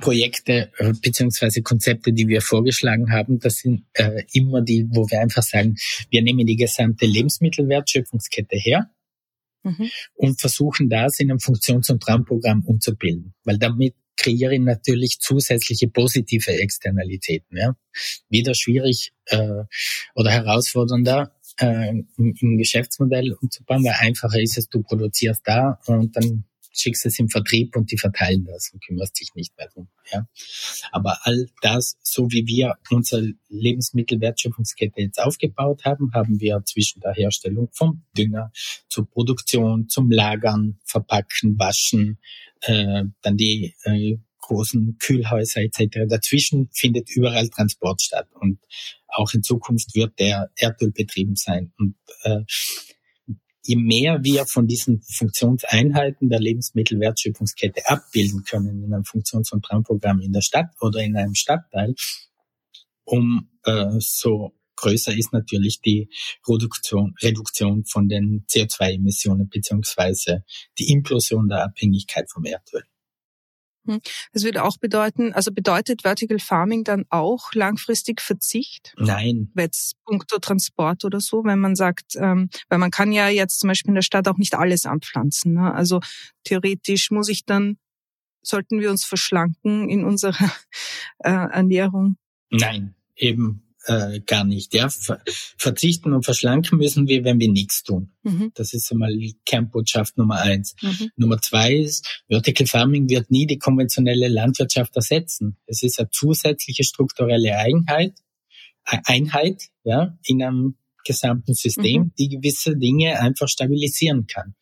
Projekte 0.00 0.70
äh, 0.78 0.92
beziehungsweise 0.92 1.62
Konzepte, 1.62 2.12
die 2.12 2.28
wir 2.28 2.40
vorgeschlagen 2.40 3.12
haben, 3.12 3.40
das 3.40 3.56
sind 3.56 3.84
äh, 3.94 4.22
immer 4.32 4.62
die, 4.62 4.86
wo 4.90 5.10
wir 5.10 5.20
einfach 5.20 5.42
sagen, 5.42 5.76
wir 6.10 6.22
nehmen 6.22 6.46
die 6.46 6.56
gesamte 6.56 7.06
Lebensmittelwertschöpfungskette 7.06 8.56
her 8.56 8.90
mhm. 9.62 9.90
und 10.14 10.40
versuchen 10.40 10.88
das 10.88 11.20
in 11.20 11.30
einem 11.30 11.40
Funktions- 11.40 11.90
und 11.90 12.02
Traumprogramm 12.02 12.64
umzubilden, 12.64 13.34
weil 13.44 13.58
damit 13.58 13.94
kreiere 14.16 14.54
ich 14.54 14.60
natürlich 14.60 15.18
zusätzliche 15.20 15.88
positive 15.88 16.50
Externalitäten. 16.50 17.56
Ja. 17.56 17.76
Wieder 18.28 18.54
schwierig 18.54 19.12
äh, 19.26 19.64
oder 20.14 20.30
herausfordernder 20.30 21.32
äh, 21.60 21.90
im, 21.90 22.08
im 22.16 22.58
Geschäftsmodell 22.58 23.32
umzubauen, 23.40 23.84
weil 23.84 23.94
einfacher 23.98 24.40
ist 24.40 24.58
es, 24.58 24.68
du 24.68 24.82
produzierst 24.82 25.42
da 25.44 25.78
und 25.86 26.16
dann 26.16 26.44
schickst 26.72 27.06
es 27.06 27.18
im 27.18 27.28
Vertrieb 27.28 27.76
und 27.76 27.90
die 27.90 27.98
verteilen 27.98 28.44
das 28.44 28.70
und 28.72 28.84
kümmerst 28.84 29.18
dich 29.20 29.34
nicht 29.34 29.56
mehr 29.56 29.68
drum. 29.68 29.88
Ja. 30.12 30.26
Aber 30.92 31.18
all 31.22 31.48
das, 31.62 31.96
so 32.02 32.30
wie 32.30 32.46
wir 32.46 32.74
unsere 32.90 33.32
Lebensmittelwertschöpfungskette 33.48 35.00
jetzt 35.00 35.20
aufgebaut 35.20 35.84
haben, 35.84 36.12
haben 36.12 36.40
wir 36.40 36.62
zwischen 36.64 37.00
der 37.00 37.14
Herstellung 37.14 37.68
vom 37.72 38.04
Dünger 38.16 38.52
zur 38.88 39.08
Produktion, 39.08 39.88
zum 39.88 40.10
Lagern, 40.10 40.78
Verpacken, 40.84 41.58
Waschen, 41.58 42.18
äh, 42.62 43.04
dann 43.22 43.36
die 43.36 43.74
äh, 43.84 44.18
großen 44.40 44.96
Kühlhäuser 44.98 45.60
etc. 45.60 46.06
Dazwischen 46.08 46.70
findet 46.72 47.10
überall 47.10 47.48
Transport 47.48 48.00
statt 48.00 48.28
und 48.32 48.58
auch 49.08 49.32
in 49.34 49.42
Zukunft 49.42 49.94
wird 49.94 50.18
der 50.18 50.50
Erdöl 50.56 50.90
betrieben 50.90 51.36
sein. 51.36 51.72
Und 51.78 51.96
äh, 52.22 52.40
je 53.68 53.76
mehr 53.76 54.24
wir 54.24 54.46
von 54.46 54.66
diesen 54.66 55.02
Funktionseinheiten 55.02 56.30
der 56.30 56.40
Lebensmittelwertschöpfungskette 56.40 57.86
abbilden 57.86 58.42
können 58.44 58.82
in 58.82 58.94
einem 58.94 59.04
Funktions- 59.04 59.52
und 59.52 59.62
Traumprogramm 59.62 60.20
in 60.20 60.32
der 60.32 60.40
Stadt 60.40 60.70
oder 60.80 61.00
in 61.00 61.16
einem 61.16 61.34
Stadtteil, 61.34 61.94
um 63.04 63.50
äh, 63.64 63.98
so 63.98 64.54
größer 64.76 65.14
ist 65.14 65.34
natürlich 65.34 65.82
die 65.82 66.08
Reduktion, 66.48 67.14
Reduktion 67.20 67.84
von 67.84 68.08
den 68.08 68.46
CO2-Emissionen 68.48 69.50
beziehungsweise 69.50 70.44
die 70.78 70.90
Implosion 70.90 71.48
der 71.48 71.64
Abhängigkeit 71.64 72.30
vom 72.30 72.46
Erdöl. 72.46 72.84
Hm. 73.88 74.00
Das 74.32 74.44
würde 74.44 74.64
auch 74.64 74.76
bedeuten, 74.76 75.32
also 75.32 75.50
bedeutet 75.50 76.02
Vertical 76.02 76.38
Farming 76.38 76.84
dann 76.84 77.06
auch 77.08 77.54
langfristig 77.54 78.20
Verzicht? 78.20 78.94
Nein. 78.98 79.50
Jetzt 79.56 79.96
puncto 80.04 80.38
Transport 80.38 81.04
oder 81.04 81.20
so, 81.20 81.44
wenn 81.44 81.58
man 81.58 81.74
sagt, 81.74 82.16
ähm, 82.16 82.50
weil 82.68 82.78
man 82.78 82.90
kann 82.90 83.12
ja 83.12 83.28
jetzt 83.28 83.60
zum 83.60 83.68
Beispiel 83.68 83.90
in 83.90 83.94
der 83.94 84.02
Stadt 84.02 84.28
auch 84.28 84.36
nicht 84.36 84.54
alles 84.54 84.84
anpflanzen. 84.84 85.54
Ne? 85.54 85.72
Also 85.72 86.00
theoretisch 86.44 87.10
muss 87.10 87.30
ich 87.30 87.46
dann, 87.46 87.78
sollten 88.42 88.80
wir 88.80 88.90
uns 88.90 89.04
verschlanken 89.06 89.88
in 89.88 90.04
unserer 90.04 90.50
äh, 91.20 91.30
Ernährung? 91.30 92.16
Nein, 92.50 92.94
eben 93.16 93.67
äh, 93.88 94.20
gar 94.20 94.44
nicht. 94.44 94.74
Ja, 94.74 94.88
verzichten 95.56 96.12
und 96.12 96.24
verschlanken 96.24 96.78
müssen 96.78 97.08
wir, 97.08 97.24
wenn 97.24 97.40
wir 97.40 97.50
nichts 97.50 97.82
tun. 97.82 98.12
Mhm. 98.22 98.52
Das 98.54 98.74
ist 98.74 98.90
einmal 98.92 99.12
Kernbotschaft 99.46 100.18
Nummer 100.18 100.40
eins. 100.40 100.76
Mhm. 100.82 101.10
Nummer 101.16 101.40
zwei 101.40 101.74
ist, 101.74 102.22
Vertical 102.28 102.66
Farming 102.66 103.08
wird 103.08 103.30
nie 103.30 103.46
die 103.46 103.58
konventionelle 103.58 104.28
Landwirtschaft 104.28 104.94
ersetzen. 104.96 105.56
Es 105.66 105.82
ist 105.82 105.98
eine 105.98 106.10
zusätzliche 106.10 106.84
strukturelle 106.84 107.56
Einheit, 107.56 108.12
e-, 108.90 108.98
Einheit, 109.04 109.68
ja, 109.84 110.18
in 110.24 110.42
einem 110.42 110.76
gesamten 111.04 111.54
System, 111.54 112.02
mhm. 112.02 112.12
die 112.18 112.28
gewisse 112.28 112.76
Dinge 112.76 113.18
einfach 113.20 113.48
stabilisieren 113.48 114.26
kann. 114.26 114.54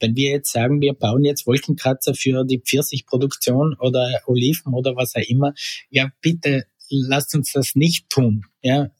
Wenn 0.00 0.16
wir 0.16 0.32
jetzt 0.32 0.50
sagen, 0.50 0.80
wir 0.80 0.94
bauen 0.94 1.24
jetzt 1.24 1.46
Wolkenkratzer 1.46 2.14
für 2.14 2.44
die 2.44 2.58
Pfirsichproduktion 2.58 3.76
oder 3.78 4.20
Oliven 4.26 4.74
oder 4.74 4.96
was 4.96 5.14
auch 5.14 5.22
immer, 5.28 5.54
ja 5.90 6.10
bitte 6.20 6.64
lasst 6.92 7.34
uns 7.34 7.52
das 7.52 7.74
nicht 7.74 8.08
tun. 8.10 8.44
Ja, 8.62 8.90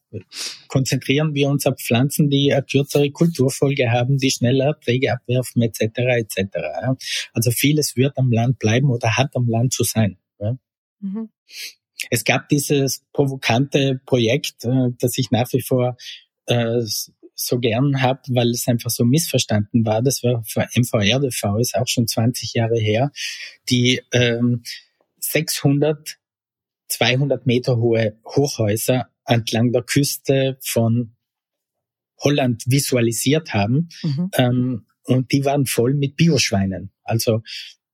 konzentrieren 0.69 1.35
wir 1.35 1.49
uns 1.49 1.67
auf 1.67 1.81
Pflanzen, 1.81 2.29
die 2.31 2.53
eine 2.53 2.63
kürzere 2.63 3.11
Kulturfolge 3.11 3.91
haben, 3.91 4.19
die 4.19 4.31
schneller 4.31 4.67
Erträge 4.67 5.13
abwerfen, 5.13 5.63
etc. 5.63 5.81
etc. 5.81 6.39
Ja. 6.55 6.97
Also 7.33 7.51
vieles 7.51 7.97
wird 7.97 8.19
am 8.19 8.31
Land 8.31 8.59
bleiben 8.59 8.91
oder 8.91 9.17
hat 9.17 9.35
am 9.35 9.49
Land 9.49 9.73
zu 9.73 9.85
sein. 9.85 10.19
Ja. 10.41 10.57
Mhm. 11.01 11.31
Es 12.11 12.25
gab 12.25 12.49
dieses 12.49 13.05
provokante 13.13 14.01
Projekt, 14.05 14.65
äh, 14.65 14.91
das 14.99 15.17
ich 15.19 15.31
nach 15.31 15.53
wie 15.53 15.63
vor 15.63 15.97
äh, 16.47 16.83
so 17.35 17.59
gern 17.59 18.03
habe, 18.03 18.21
weil 18.29 18.51
es 18.51 18.69
einfach 18.69 18.91
so 18.91 19.05
missverstanden 19.05 19.85
war. 19.85 20.03
Das 20.03 20.23
war 20.23 20.43
für 20.45 20.69
MVRDV, 20.75 21.59
ist 21.61 21.77
auch 21.77 21.89
schon 21.89 22.07
20 22.07 22.55
Jahre 22.55 22.79
her, 22.79 23.11
die 23.69 24.03
ähm, 24.13 24.63
600 25.19 26.19
200 26.93 27.47
Meter 27.47 27.77
hohe 27.77 28.19
Hochhäuser 28.25 29.09
entlang 29.27 29.73
der 29.73 29.83
Küste 29.83 30.59
von 30.61 31.17
Holland 32.19 32.65
visualisiert 32.67 33.55
haben. 33.55 33.89
Mhm. 34.03 34.31
Ähm, 34.37 34.87
und 35.05 35.33
die 35.33 35.45
waren 35.45 35.67
voll 35.67 35.95
mit 35.95 36.17
Bioschweinen. 36.17 36.93
Also 37.03 37.43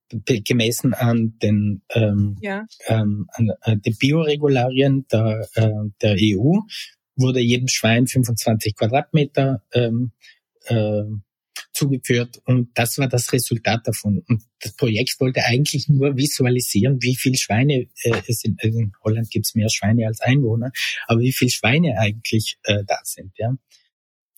gemessen 0.09 0.93
an 0.93 1.37
den, 1.41 1.83
ähm, 1.93 2.37
ja. 2.41 2.65
ähm, 2.87 3.27
an, 3.33 3.51
an 3.61 3.81
den 3.81 3.95
Bioregularien 3.97 5.05
der, 5.11 5.47
äh, 5.53 5.69
der 6.01 6.17
EU 6.19 6.59
wurde 7.15 7.39
jedem 7.39 7.67
Schwein 7.67 8.07
25 8.07 8.75
Quadratmeter 8.75 9.63
ähm, 9.73 10.11
äh, 10.65 11.03
zugeführt 11.79 12.41
und 12.45 12.69
das 12.77 12.97
war 12.97 13.07
das 13.07 13.31
Resultat 13.31 13.87
davon. 13.87 14.23
Und 14.27 14.43
das 14.59 14.73
Projekt 14.75 15.19
wollte 15.19 15.43
eigentlich 15.45 15.87
nur 15.87 16.17
visualisieren, 16.17 17.01
wie 17.01 17.15
viel 17.15 17.35
Schweine 17.37 17.87
äh, 18.03 18.21
es 18.27 18.43
in, 18.43 18.57
in 18.61 18.91
Holland 19.03 19.29
gibt 19.29 19.45
es 19.45 19.55
mehr 19.55 19.69
Schweine 19.69 20.07
als 20.07 20.19
Einwohner, 20.19 20.71
aber 21.07 21.21
wie 21.21 21.33
viel 21.33 21.49
Schweine 21.49 21.97
eigentlich 21.97 22.57
äh, 22.63 22.83
da 22.85 22.99
sind. 23.03 23.31
Ja. 23.37 23.55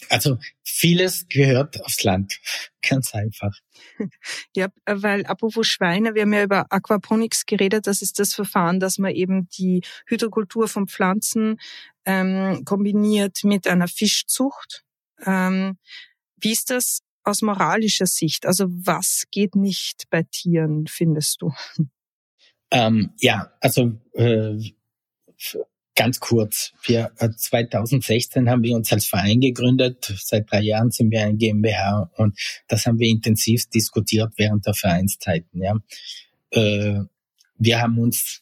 Also 0.10 0.38
vieles 0.64 1.28
gehört 1.28 1.84
aufs 1.84 2.04
Land, 2.04 2.40
ganz 2.88 3.14
einfach. 3.14 3.54
Ja, 4.56 4.68
weil 4.86 5.26
apropos 5.26 5.68
Schweine, 5.68 6.14
wir 6.14 6.24
haben 6.24 6.34
ja 6.34 6.44
über 6.44 6.66
Aquaponics 6.72 7.46
geredet. 7.46 7.88
Das 7.88 8.02
ist 8.02 8.20
das 8.20 8.34
Verfahren, 8.34 8.80
dass 8.80 8.98
man 8.98 9.12
eben 9.12 9.48
die 9.50 9.82
Hydrokultur 10.08 10.68
von 10.68 10.88
Pflanzen 10.88 11.58
ähm, 12.06 12.64
kombiniert 12.66 13.44
mit 13.44 13.68
einer 13.68 13.88
Fischzucht. 13.88 14.84
Ähm, 15.26 15.78
wie 16.38 16.52
ist 16.52 16.70
das 16.70 17.02
aus 17.24 17.42
moralischer 17.42 18.06
Sicht? 18.06 18.46
Also 18.46 18.68
was 18.70 19.26
geht 19.32 19.56
nicht 19.56 20.10
bei 20.10 20.24
Tieren, 20.24 20.88
findest 20.88 21.42
du? 21.42 21.54
Ähm, 22.72 23.12
ja, 23.20 23.52
also 23.60 24.00
äh, 24.14 24.58
ganz 25.96 26.20
kurz. 26.20 26.74
Wir, 26.84 27.12
äh, 27.18 27.30
2016 27.30 28.50
haben 28.50 28.64
wir 28.64 28.76
uns 28.76 28.92
als 28.92 29.06
Verein 29.06 29.42
gegründet. 29.42 30.14
Seit 30.18 30.52
drei 30.52 30.62
Jahren 30.62 30.92
sind 30.92 31.12
wir 31.12 31.24
ein 31.24 31.38
GmbH 31.38 32.12
und 32.16 32.40
das 32.68 32.86
haben 32.86 33.00
wir 33.00 33.10
intensiv 33.10 33.68
diskutiert 33.68 34.34
während 34.38 34.66
der 34.66 34.74
Vereinszeiten. 34.74 35.62
Ja. 35.62 35.76
Äh, 36.52 37.04
wir 37.58 37.82
haben 37.82 38.00
uns 38.00 38.42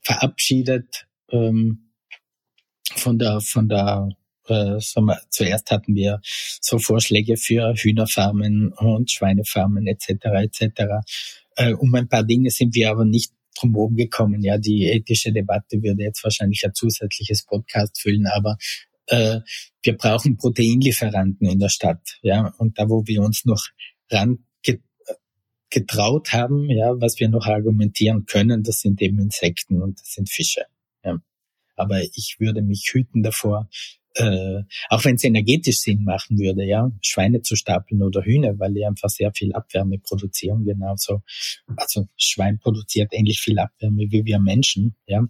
verabschiedet 0.00 1.06
ähm, 1.30 1.90
von 2.94 3.18
der 3.18 3.40
von 3.40 3.68
der 3.68 4.08
äh, 4.48 4.78
zuerst 5.28 5.70
hatten 5.70 5.94
wir 5.94 6.20
so 6.22 6.78
Vorschläge 6.78 7.36
für 7.36 7.74
Hühnerfarmen 7.74 8.72
und 8.72 9.10
Schweinefarmen 9.10 9.86
etc. 9.86 10.08
etc. 10.42 10.82
Äh, 11.56 11.72
um 11.74 11.94
ein 11.94 12.08
paar 12.08 12.24
Dinge 12.24 12.50
sind 12.50 12.74
wir 12.74 12.90
aber 12.90 13.04
nicht 13.04 13.32
drum 13.58 13.96
gekommen. 13.96 14.42
Ja, 14.42 14.58
die 14.58 14.86
ethische 14.86 15.32
Debatte 15.32 15.82
würde 15.82 16.02
jetzt 16.02 16.24
wahrscheinlich 16.24 16.64
ein 16.64 16.74
zusätzliches 16.74 17.44
Podcast 17.44 18.00
füllen, 18.00 18.26
aber 18.26 18.56
äh, 19.06 19.40
wir 19.82 19.96
brauchen 19.96 20.36
Proteinlieferanten 20.36 21.48
in 21.48 21.58
der 21.58 21.68
Stadt. 21.68 22.18
Ja, 22.22 22.54
und 22.58 22.78
da, 22.78 22.88
wo 22.88 23.06
wir 23.06 23.22
uns 23.22 23.44
noch 23.44 23.62
ran 24.10 24.38
getraut 25.70 26.32
haben, 26.32 26.68
ja, 26.68 27.00
was 27.00 27.20
wir 27.20 27.28
noch 27.28 27.46
argumentieren 27.46 28.26
können, 28.26 28.62
das 28.62 28.80
sind 28.80 29.00
eben 29.00 29.18
Insekten 29.20 29.80
und 29.80 30.00
das 30.00 30.12
sind 30.12 30.28
Fische. 30.28 30.64
Ja. 31.04 31.18
Aber 31.76 32.02
ich 32.02 32.36
würde 32.38 32.60
mich 32.60 32.90
hüten 32.92 33.22
davor, 33.22 33.68
äh, 34.14 34.62
auch 34.88 35.04
wenn 35.04 35.14
es 35.14 35.24
energetisch 35.24 35.78
Sinn 35.78 36.02
machen 36.02 36.38
würde, 36.38 36.64
ja, 36.64 36.90
Schweine 37.00 37.42
zu 37.42 37.54
stapeln 37.54 38.02
oder 38.02 38.22
Hühner, 38.22 38.58
weil 38.58 38.74
die 38.74 38.84
einfach 38.84 39.08
sehr 39.08 39.32
viel 39.32 39.52
Abwärme 39.52 39.98
produzieren, 39.98 40.64
genauso. 40.64 41.22
Also 41.76 42.08
Schwein 42.16 42.58
produziert 42.58 43.12
ähnlich 43.12 43.40
viel 43.40 43.58
Abwärme 43.58 44.06
wie 44.10 44.24
wir 44.24 44.40
Menschen, 44.40 44.96
ja. 45.06 45.22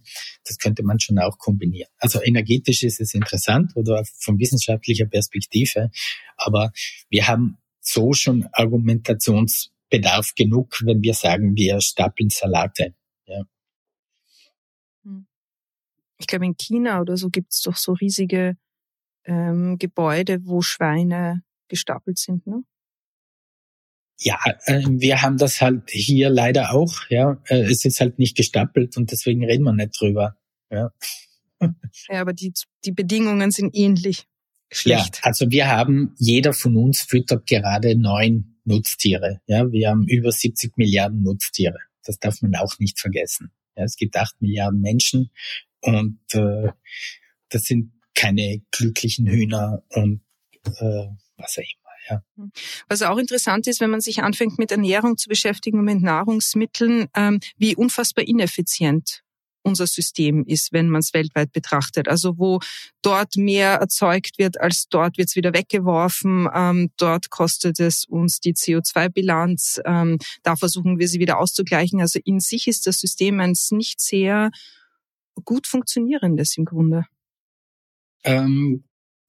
Das 0.47 0.57
könnte 0.57 0.83
man 0.83 0.99
schon 0.99 1.19
auch 1.19 1.39
kombinieren. 1.39 1.91
Also 1.99 2.23
energetisch 2.23 2.83
ist 2.83 3.01
es 3.01 3.13
interessant 3.13 3.73
oder 3.75 4.03
von 4.19 4.39
wissenschaftlicher 4.39 5.07
Perspektive, 5.07 5.91
aber 6.37 6.73
wir 7.11 7.29
haben 7.29 7.59
so 7.81 8.13
schon 8.15 8.49
Argumentationsbedarf 8.53 10.35
genug, 10.35 10.81
wenn 10.85 11.03
wir 11.03 11.15
sagen, 11.15 11.55
wir 11.55 11.81
stapeln 11.83 12.31
Salate, 12.31 12.95
ja. 13.27 13.43
Hm. 15.05 15.27
Ich 16.19 16.27
glaube, 16.27 16.47
in 16.47 16.57
China 16.57 17.03
oder 17.03 17.19
so 17.19 17.29
gibt's 17.29 17.61
doch 17.61 17.77
so 17.77 17.93
riesige 17.93 18.57
ähm, 19.25 19.79
Gebäude, 19.79 20.45
wo 20.45 20.63
Schweine 20.63 21.43
gestapelt 21.69 22.19
sind. 22.19 22.47
Ne? 22.47 22.63
Ja, 24.19 24.39
äh, 24.67 24.83
wir 24.87 25.23
haben 25.23 25.39
das 25.39 25.61
halt 25.61 25.91
hier 25.91 26.29
leider 26.29 26.73
auch. 26.75 27.09
Ja, 27.09 27.41
äh, 27.47 27.63
es 27.63 27.85
ist 27.85 28.01
halt 28.01 28.19
nicht 28.19 28.37
gestapelt 28.37 28.97
und 28.97 29.11
deswegen 29.11 29.45
reden 29.45 29.65
wir 29.65 29.73
nicht 29.73 29.99
drüber. 29.99 30.37
Ja, 30.71 30.91
ja 32.09 32.21
aber 32.21 32.35
die, 32.35 32.53
die 32.85 32.93
Bedingungen 32.93 33.51
sind 33.51 33.75
ähnlich 33.75 34.27
schlecht. 34.71 35.17
Ja, 35.17 35.23
also 35.23 35.51
wir 35.51 35.69
haben, 35.69 36.15
jeder 36.19 36.53
von 36.53 36.77
uns 36.77 37.03
füttert 37.03 37.47
gerade 37.47 37.97
neun 37.97 38.59
Nutztiere. 38.65 39.41
Ja, 39.47 39.71
wir 39.73 39.89
haben 39.89 40.07
über 40.07 40.31
70 40.31 40.77
Milliarden 40.77 41.23
Nutztiere. 41.23 41.79
Das 42.05 42.19
darf 42.19 42.43
man 42.43 42.55
auch 42.57 42.79
nicht 42.79 43.01
vergessen. 43.01 43.51
Ja, 43.77 43.85
es 43.85 43.97
gibt 43.97 44.17
acht 44.17 44.41
Milliarden 44.41 44.81
Menschen 44.81 45.31
und 45.81 46.21
äh, 46.33 46.69
das 47.49 47.63
sind 47.63 47.93
keine 48.21 48.61
glücklichen 48.71 49.27
Hühner 49.27 49.83
und 49.95 50.21
äh, 50.67 51.07
was 51.39 51.59
auch 51.59 51.63
immer. 51.63 51.91
Ja. 52.11 52.23
Was 52.89 53.03
auch 53.03 53.17
interessant 53.17 53.67
ist, 53.67 53.81
wenn 53.81 53.91
man 53.91 54.01
sich 54.01 54.23
anfängt 54.23 54.59
mit 54.59 54.73
Ernährung 54.73 55.17
zu 55.17 55.29
beschäftigen 55.29 55.79
und 55.79 55.87
mit 55.87 56.03
Nahrungsmitteln, 56.03 57.07
ähm, 57.17 57.41
wie 57.57 57.77
unfassbar 57.77 58.27
ineffizient 58.27 59.23
unser 59.63 59.87
System 59.87 60.45
ist, 60.45 60.73
wenn 60.73 60.89
man 60.89 61.01
es 61.01 61.15
weltweit 61.15 61.53
betrachtet. 61.53 62.09
Also 62.09 62.39
wo 62.39 62.61
dort 63.03 63.37
mehr 63.37 63.75
erzeugt 63.75 64.39
wird, 64.39 64.61
als 64.61 64.89
dort 64.89 65.17
wird 65.17 65.29
es 65.29 65.37
wieder 65.37 65.55
weggeworfen. 65.55 66.49
Ähm, 66.53 66.91
dort 66.97 67.31
kostet 67.31 67.81
es 67.81 68.05
uns 68.05 68.41
die 68.41 68.55
CO2-Bilanz. 68.55 69.81
Ähm, 69.85 70.19
da 70.43 70.57
versuchen 70.57 70.99
wir 70.99 71.09
sie 71.09 71.21
wieder 71.21 71.39
auszugleichen. 71.39 72.01
Also 72.01 72.19
in 72.25 72.41
sich 72.41 72.69
ist 72.69 72.87
das 72.87 73.01
System 73.01 73.41
eins 73.41 73.71
nicht 73.71 74.01
sehr 74.01 74.51
gut 75.45 75.67
funktionierendes 75.67 76.57
im 76.57 76.65
Grunde. 76.65 77.07
Ähm, 78.25 78.85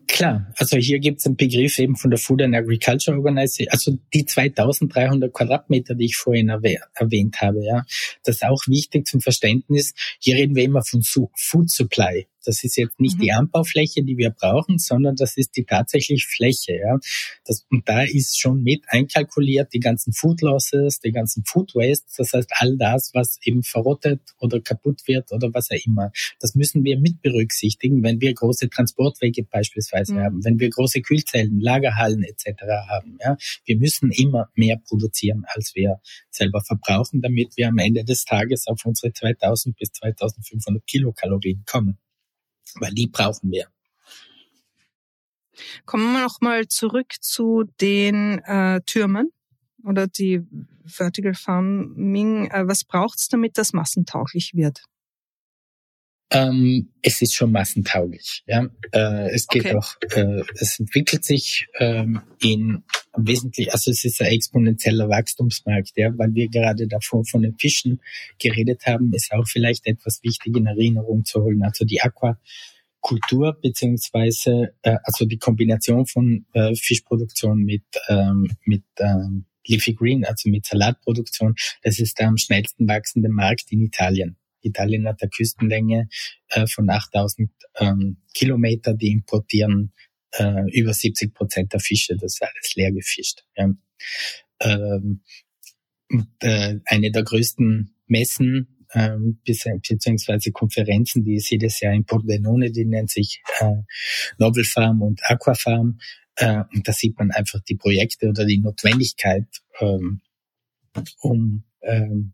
klar, 0.07 0.51
also 0.57 0.77
hier 0.77 0.99
gibt 0.99 1.19
es 1.19 1.25
einen 1.25 1.37
Begriff 1.37 1.79
eben 1.79 1.95
von 1.95 2.11
der 2.11 2.19
Food 2.19 2.41
and 2.41 2.55
Agriculture 2.55 3.17
Organization, 3.17 3.69
also 3.71 3.97
die 4.13 4.25
2300 4.25 5.33
Quadratmeter, 5.33 5.95
die 5.95 6.05
ich 6.05 6.15
vorhin 6.15 6.49
erwähnt 6.49 7.41
habe, 7.41 7.63
ja, 7.63 7.85
das 8.23 8.35
ist 8.35 8.43
auch 8.43 8.61
wichtig 8.67 9.07
zum 9.07 9.21
Verständnis. 9.21 9.93
Hier 10.19 10.35
reden 10.35 10.55
wir 10.55 10.63
immer 10.63 10.83
von 10.83 11.01
Food 11.03 11.69
Supply, 11.69 12.27
Das 12.45 12.63
ist 12.63 12.77
jetzt 12.77 12.99
nicht 12.99 13.17
mhm. 13.17 13.21
die 13.21 13.31
Anbaufläche, 13.31 14.03
die 14.03 14.17
wir 14.17 14.31
brauchen, 14.31 14.77
sondern 14.77 15.15
das 15.15 15.37
ist 15.37 15.55
die 15.55 15.65
tatsächliche 15.65 16.27
Fläche. 16.27 16.75
Ja. 16.75 16.97
Das, 17.45 17.65
und 17.69 17.87
da 17.87 18.03
ist 18.03 18.39
schon 18.39 18.63
mit 18.63 18.83
einkalkuliert 18.87 19.73
die 19.73 19.79
ganzen 19.79 20.13
Food 20.13 20.41
Losses, 20.41 20.99
die 20.99 21.11
ganzen 21.11 21.43
Food 21.45 21.75
Waste, 21.75 22.07
das 22.17 22.33
heißt 22.33 22.51
all 22.57 22.77
das, 22.77 23.11
was 23.13 23.37
eben 23.43 23.63
verrottet 23.63 24.21
oder 24.39 24.59
kaputt 24.59 25.01
wird 25.07 25.31
oder 25.31 25.53
was 25.53 25.69
auch 25.71 25.85
immer. 25.85 26.11
Das 26.39 26.55
müssen 26.55 26.83
wir 26.83 26.99
mit 26.99 27.21
berücksichtigen, 27.21 28.03
wenn 28.03 28.21
wir 28.21 28.33
große 28.33 28.69
Transportwege 28.69 29.43
beispielsweise 29.43 30.13
mhm. 30.13 30.19
haben, 30.19 30.43
wenn 30.43 30.59
wir 30.59 30.69
große 30.69 31.01
Kühlzellen, 31.01 31.59
Lagerhallen 31.59 32.23
etc. 32.23 32.61
haben. 32.89 33.17
Ja. 33.23 33.37
Wir 33.65 33.77
müssen 33.77 34.11
immer 34.11 34.49
mehr 34.55 34.77
produzieren, 34.77 35.43
als 35.47 35.73
wir 35.75 35.99
selber 36.29 36.61
verbrauchen, 36.61 37.21
damit 37.21 37.57
wir 37.57 37.67
am 37.67 37.77
Ende 37.77 38.03
des 38.03 38.25
Tages 38.25 38.67
auf 38.67 38.85
unsere 38.85 39.13
2000 39.13 39.75
bis 39.77 39.91
2500 39.91 40.85
Kilokalorien 40.85 41.63
kommen 41.65 41.97
weil 42.79 42.93
die 42.93 43.07
brauchen 43.07 43.51
wir. 43.51 43.67
Kommen 45.85 46.13
wir 46.13 46.21
noch 46.21 46.41
mal 46.41 46.67
zurück 46.67 47.13
zu 47.19 47.65
den 47.79 48.39
äh, 48.39 48.81
Türmen 48.85 49.31
oder 49.83 50.07
die 50.07 50.41
Vertical 50.85 51.33
Farming. 51.33 52.49
Äh, 52.49 52.67
was 52.67 52.83
braucht's, 52.83 53.27
damit 53.27 53.57
das 53.57 53.73
massentauglich 53.73 54.53
wird? 54.53 54.83
Ähm, 56.31 56.89
es 57.01 57.21
ist 57.21 57.33
schon 57.33 57.51
massentauglich. 57.51 58.43
Ja, 58.47 58.67
äh, 58.93 59.29
es 59.31 59.47
geht 59.47 59.65
okay. 59.65 59.75
auch. 59.75 59.95
Äh, 60.15 60.43
es 60.55 60.79
entwickelt 60.79 61.25
sich 61.25 61.67
ähm, 61.77 62.21
in 62.41 62.83
wesentlich. 63.17 63.73
Also 63.73 63.91
es 63.91 64.05
ist 64.05 64.21
ein 64.21 64.27
exponentieller 64.27 65.09
Wachstumsmarkt, 65.09 65.91
ja, 65.95 66.17
weil 66.17 66.33
wir 66.33 66.47
gerade 66.47 66.87
davor 66.87 67.25
von 67.25 67.41
den 67.41 67.57
Fischen 67.57 68.01
geredet 68.39 68.85
haben, 68.85 69.13
ist 69.13 69.31
auch 69.33 69.45
vielleicht 69.45 69.85
etwas 69.85 70.23
wichtig 70.23 70.55
in 70.55 70.67
Erinnerung 70.67 71.25
zu 71.25 71.43
holen. 71.43 71.63
Also 71.63 71.83
die 71.83 72.01
Aqua 72.01 72.39
Kultur 73.01 73.57
beziehungsweise 73.61 74.73
äh, 74.83 74.97
also 75.03 75.25
die 75.25 75.37
Kombination 75.37 76.05
von 76.05 76.45
äh, 76.53 76.73
Fischproduktion 76.75 77.63
mit 77.63 77.83
ähm, 78.07 78.47
mit 78.63 78.83
ähm, 78.99 79.45
Leafy 79.67 79.93
Green, 79.93 80.25
also 80.25 80.49
mit 80.49 80.65
Salatproduktion, 80.65 81.55
das 81.83 81.99
ist 81.99 82.17
der 82.19 82.27
am 82.27 82.37
schnellsten 82.37 82.87
wachsende 82.87 83.29
Markt 83.29 83.71
in 83.71 83.81
Italien. 83.81 84.37
Italien 84.61 85.07
hat 85.07 85.21
eine 85.21 85.29
Küstenlänge 85.29 86.07
äh, 86.49 86.67
von 86.67 86.89
8000 86.89 87.51
ähm, 87.79 88.17
Kilometer, 88.33 88.93
die 88.93 89.11
importieren 89.11 89.93
äh, 90.33 90.69
über 90.71 90.93
70 90.93 91.33
Prozent 91.33 91.73
der 91.73 91.79
Fische, 91.79 92.15
das 92.15 92.33
ist 92.33 92.43
alles 92.43 92.75
leer 92.75 92.91
gefischt. 92.91 93.43
Ja. 93.55 93.73
Ähm, 94.61 95.21
und, 96.09 96.27
äh, 96.39 96.79
eine 96.85 97.11
der 97.11 97.23
größten 97.23 97.95
Messen 98.07 98.81
ähm, 98.93 99.39
beziehungsweise 99.45 100.51
Konferenzen, 100.51 101.23
die 101.23 101.35
es 101.35 101.49
jedes 101.49 101.79
Jahr 101.79 101.93
in 101.93 102.05
Pordenone, 102.05 102.71
die 102.71 102.85
nennt 102.85 103.09
sich 103.09 103.41
äh, 103.59 103.83
Novel 104.37 104.65
Farm 104.65 105.01
und 105.01 105.21
Aquafarm. 105.23 105.99
Äh, 106.35 106.63
und 106.73 106.87
da 106.87 106.93
sieht 106.93 107.17
man 107.17 107.31
einfach 107.31 107.61
die 107.61 107.75
Projekte 107.75 108.27
oder 108.27 108.45
die 108.45 108.59
Notwendigkeit, 108.59 109.47
ähm, 109.79 110.21
um 111.21 111.63
ähm, 111.81 112.33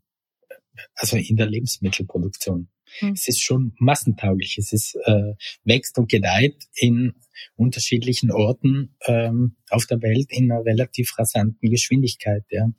also 0.94 1.16
in 1.16 1.36
der 1.36 1.46
Lebensmittelproduktion. 1.46 2.68
Mhm. 3.00 3.12
Es 3.12 3.28
ist 3.28 3.42
schon 3.42 3.74
massentauglich. 3.78 4.58
Es 4.58 4.72
ist 4.72 4.96
äh, 5.04 5.34
wächst 5.64 5.98
und 5.98 6.10
gedeiht 6.10 6.64
in 6.74 7.14
unterschiedlichen 7.56 8.30
Orten 8.30 8.96
ähm, 9.06 9.56
auf 9.70 9.86
der 9.86 10.02
Welt 10.02 10.28
in 10.30 10.50
einer 10.50 10.64
relativ 10.64 11.18
rasanten 11.18 11.70
Geschwindigkeit. 11.70 12.44
Ja. 12.50 12.70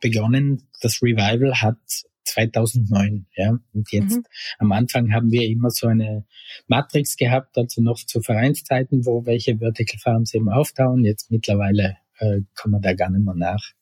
Begonnen, 0.00 0.68
das 0.80 1.02
Revival 1.02 1.60
hat 1.60 1.78
2009. 2.24 3.26
Ja. 3.36 3.58
Und 3.72 3.90
jetzt 3.92 4.16
mhm. 4.16 4.24
am 4.58 4.72
Anfang 4.72 5.12
haben 5.12 5.30
wir 5.30 5.46
immer 5.48 5.70
so 5.70 5.86
eine 5.86 6.26
Matrix 6.66 7.16
gehabt, 7.16 7.56
also 7.56 7.82
noch 7.82 8.04
zu 8.04 8.20
Vereinszeiten, 8.20 9.06
wo 9.06 9.26
welche 9.26 9.58
Vertical 9.58 9.98
Farms 9.98 10.34
eben 10.34 10.50
auftauen. 10.50 11.04
Jetzt 11.04 11.30
mittlerweile 11.30 11.96
äh, 12.18 12.40
kommen 12.54 12.74
wir 12.74 12.80
da 12.80 12.94
gar 12.94 13.10
nicht 13.10 13.24
mehr 13.24 13.34
nach. 13.34 13.72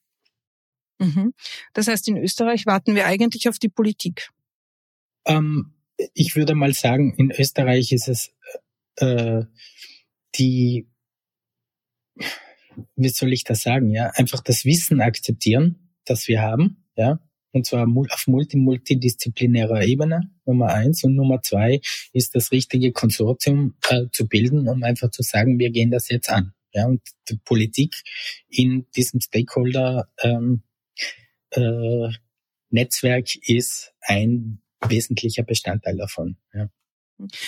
Mhm. 0.99 1.33
Das 1.73 1.89
heißt, 1.89 2.09
in 2.09 2.17
Österreich 2.17 2.67
warten 2.67 2.95
wir 2.95 3.07
eigentlich 3.07 3.49
auf 3.49 3.59
die 3.59 3.69
Politik. 3.69 4.31
Ähm, 5.27 5.75
ich 6.15 6.37
würde 6.37 6.55
mal 6.55 6.73
sagen, 6.75 7.15
in 7.17 7.31
Österreich 7.31 7.93
ist 7.93 8.09
es 8.09 8.33
äh, 8.97 9.45
die, 10.37 10.89
wie 12.97 13.09
soll 13.09 13.33
ich 13.33 13.45
das 13.45 13.63
sagen, 13.63 13.91
ja, 13.91 14.11
einfach 14.15 14.41
das 14.41 14.65
Wissen 14.65 15.01
akzeptieren, 15.01 15.91
das 16.05 16.29
wir 16.29 16.43
haben, 16.43 16.85
ja, 16.97 17.21
und 17.53 17.67
zwar 17.67 17.87
auf 18.11 18.27
multi-multidisziplinärer 18.27 19.83
Ebene, 19.85 20.31
Nummer 20.45 20.69
eins. 20.69 21.03
Und 21.05 21.15
Nummer 21.15 21.43
zwei 21.43 21.81
ist 22.13 22.35
das 22.35 22.53
richtige 22.53 22.93
Konsortium 22.93 23.75
äh, 23.89 24.07
zu 24.13 24.29
bilden, 24.29 24.69
um 24.69 24.83
einfach 24.83 25.11
zu 25.11 25.23
sagen, 25.23 25.59
wir 25.59 25.71
gehen 25.71 25.91
das 25.91 26.09
jetzt 26.09 26.31
an. 26.31 26.53
Ja, 26.73 26.87
und 26.87 27.01
die 27.29 27.39
Politik 27.45 27.95
in 28.49 28.87
diesem 28.95 29.21
Stakeholder 29.21 30.09
ähm, 30.23 30.63
äh, 31.51 32.09
Netzwerk 32.71 33.37
ist 33.37 33.93
ein 34.01 34.61
wesentlicher 34.87 35.43
Bestandteil 35.43 35.97
davon. 35.97 36.37
Ja. 36.53 36.69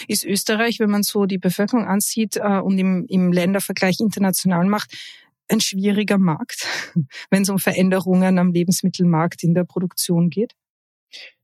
Ist 0.09 0.25
Österreich, 0.25 0.81
wenn 0.81 0.91
man 0.91 1.03
so 1.03 1.27
die 1.27 1.39
Bevölkerung 1.39 1.87
ansieht 1.87 2.37
äh, 2.37 2.59
und 2.59 2.79
im, 2.79 3.07
im 3.09 3.33
Ländervergleich 3.33 4.01
international 4.01 4.67
macht, 4.67 4.97
ein 5.49 5.61
schwieriger 5.61 6.19
Markt, 6.19 6.67
wenn 7.31 7.43
es 7.43 7.49
um 7.49 7.59
Veränderungen 7.59 8.39
am 8.39 8.53
Lebensmittelmarkt 8.53 9.43
in 9.45 9.55
der 9.55 9.65
Produktion 9.65 10.31
geht? 10.31 10.55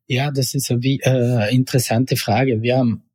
Ja, 0.08 0.30
das 0.30 0.54
ist 0.54 0.70
eine 0.70 0.80
äh, 0.80 1.54
interessante 1.54 2.16
Frage. 2.16 2.62
Wir 2.62 2.78
haben 2.78 3.05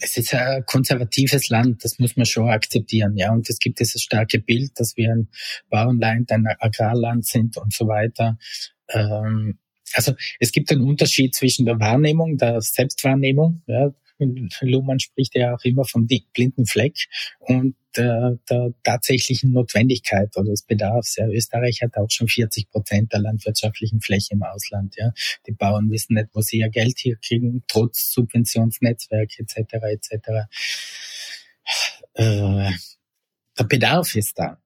es 0.00 0.16
ist 0.16 0.34
ein 0.34 0.64
konservatives 0.66 1.48
Land, 1.48 1.84
das 1.84 1.98
muss 1.98 2.16
man 2.16 2.26
schon 2.26 2.48
akzeptieren, 2.48 3.16
ja. 3.16 3.32
Und 3.32 3.48
es 3.48 3.58
gibt 3.58 3.80
dieses 3.80 4.02
starke 4.02 4.38
Bild, 4.38 4.72
dass 4.76 4.96
wir 4.96 5.12
ein 5.12 5.28
Bauernland, 5.70 6.30
ein 6.32 6.46
Agrarland 6.58 7.26
sind 7.26 7.56
und 7.56 7.72
so 7.72 7.86
weiter. 7.86 8.38
Ähm, 8.88 9.58
also 9.94 10.14
es 10.40 10.52
gibt 10.52 10.70
einen 10.70 10.82
Unterschied 10.82 11.34
zwischen 11.34 11.64
der 11.64 11.80
Wahrnehmung, 11.80 12.36
der 12.36 12.60
Selbstwahrnehmung, 12.60 13.62
ja, 13.66 13.92
Luhmann 14.60 14.98
spricht 14.98 15.34
ja 15.34 15.54
auch 15.54 15.64
immer 15.64 15.84
vom 15.84 16.06
blinden 16.06 16.66
Fleck 16.66 16.96
und 17.40 17.76
der, 17.96 18.38
der 18.48 18.72
tatsächlichen 18.82 19.52
Notwendigkeit 19.52 20.36
oder 20.36 20.50
des 20.50 20.62
Bedarfs. 20.62 21.16
Ja. 21.16 21.26
Österreich 21.28 21.82
hat 21.82 21.96
auch 21.96 22.10
schon 22.10 22.28
40 22.28 22.70
Prozent 22.70 23.12
der 23.12 23.20
landwirtschaftlichen 23.20 24.00
Fläche 24.00 24.34
im 24.34 24.42
Ausland. 24.42 24.94
Ja. 24.96 25.12
Die 25.46 25.52
Bauern 25.52 25.90
wissen 25.90 26.14
nicht, 26.14 26.28
wo 26.32 26.40
sie 26.40 26.58
ihr 26.58 26.68
Geld 26.68 26.98
hier 26.98 27.16
kriegen, 27.16 27.62
trotz 27.68 28.12
Subventionsnetzwerk 28.12 29.38
etc. 29.38 29.56
etc. 29.90 30.12
Äh, 32.14 32.70
der 33.58 33.64
Bedarf 33.64 34.14
ist 34.14 34.38
da. 34.38 34.58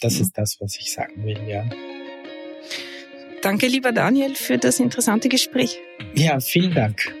Das 0.00 0.20
ist 0.20 0.36
das, 0.36 0.56
was 0.60 0.76
ich 0.76 0.92
sagen 0.92 1.24
will, 1.24 1.48
ja. 1.48 1.68
Danke, 3.42 3.66
lieber 3.66 3.92
Daniel, 3.92 4.34
für 4.34 4.58
das 4.58 4.80
interessante 4.80 5.28
Gespräch. 5.28 5.78
Ja, 6.14 6.40
vielen 6.40 6.74
Dank. 6.74 7.14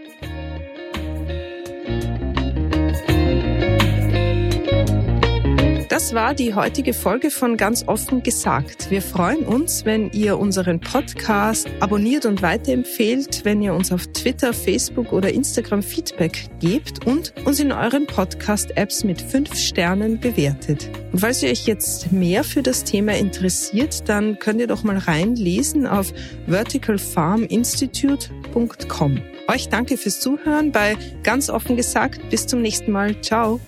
Das 5.94 6.12
war 6.12 6.34
die 6.34 6.54
heutige 6.56 6.92
Folge 6.92 7.30
von 7.30 7.56
Ganz 7.56 7.86
offen 7.86 8.24
gesagt. 8.24 8.90
Wir 8.90 9.00
freuen 9.00 9.46
uns, 9.46 9.84
wenn 9.84 10.10
ihr 10.10 10.40
unseren 10.40 10.80
Podcast 10.80 11.68
abonniert 11.78 12.26
und 12.26 12.42
weiterempfehlt, 12.42 13.44
wenn 13.44 13.62
ihr 13.62 13.74
uns 13.74 13.92
auf 13.92 14.08
Twitter, 14.08 14.52
Facebook 14.52 15.12
oder 15.12 15.32
Instagram 15.32 15.84
Feedback 15.84 16.48
gebt 16.58 17.06
und 17.06 17.32
uns 17.44 17.60
in 17.60 17.70
euren 17.70 18.08
Podcast-Apps 18.08 19.04
mit 19.04 19.22
fünf 19.22 19.54
Sternen 19.54 20.18
bewertet. 20.18 20.90
Und 21.12 21.20
falls 21.20 21.44
ihr 21.44 21.50
euch 21.50 21.68
jetzt 21.68 22.10
mehr 22.10 22.42
für 22.42 22.64
das 22.64 22.82
Thema 22.82 23.16
interessiert, 23.16 24.08
dann 24.08 24.40
könnt 24.40 24.58
ihr 24.58 24.66
doch 24.66 24.82
mal 24.82 24.98
reinlesen 24.98 25.86
auf 25.86 26.12
verticalfarminstitute.com. 26.48 29.20
Euch 29.46 29.68
danke 29.68 29.96
fürs 29.96 30.18
Zuhören 30.18 30.72
bei 30.72 30.96
Ganz 31.22 31.50
offen 31.50 31.76
gesagt. 31.76 32.30
Bis 32.30 32.48
zum 32.48 32.62
nächsten 32.62 32.90
Mal. 32.90 33.20
Ciao. 33.20 33.60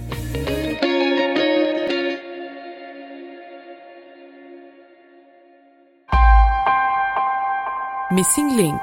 Missing 8.16 8.56
Link 8.56 8.80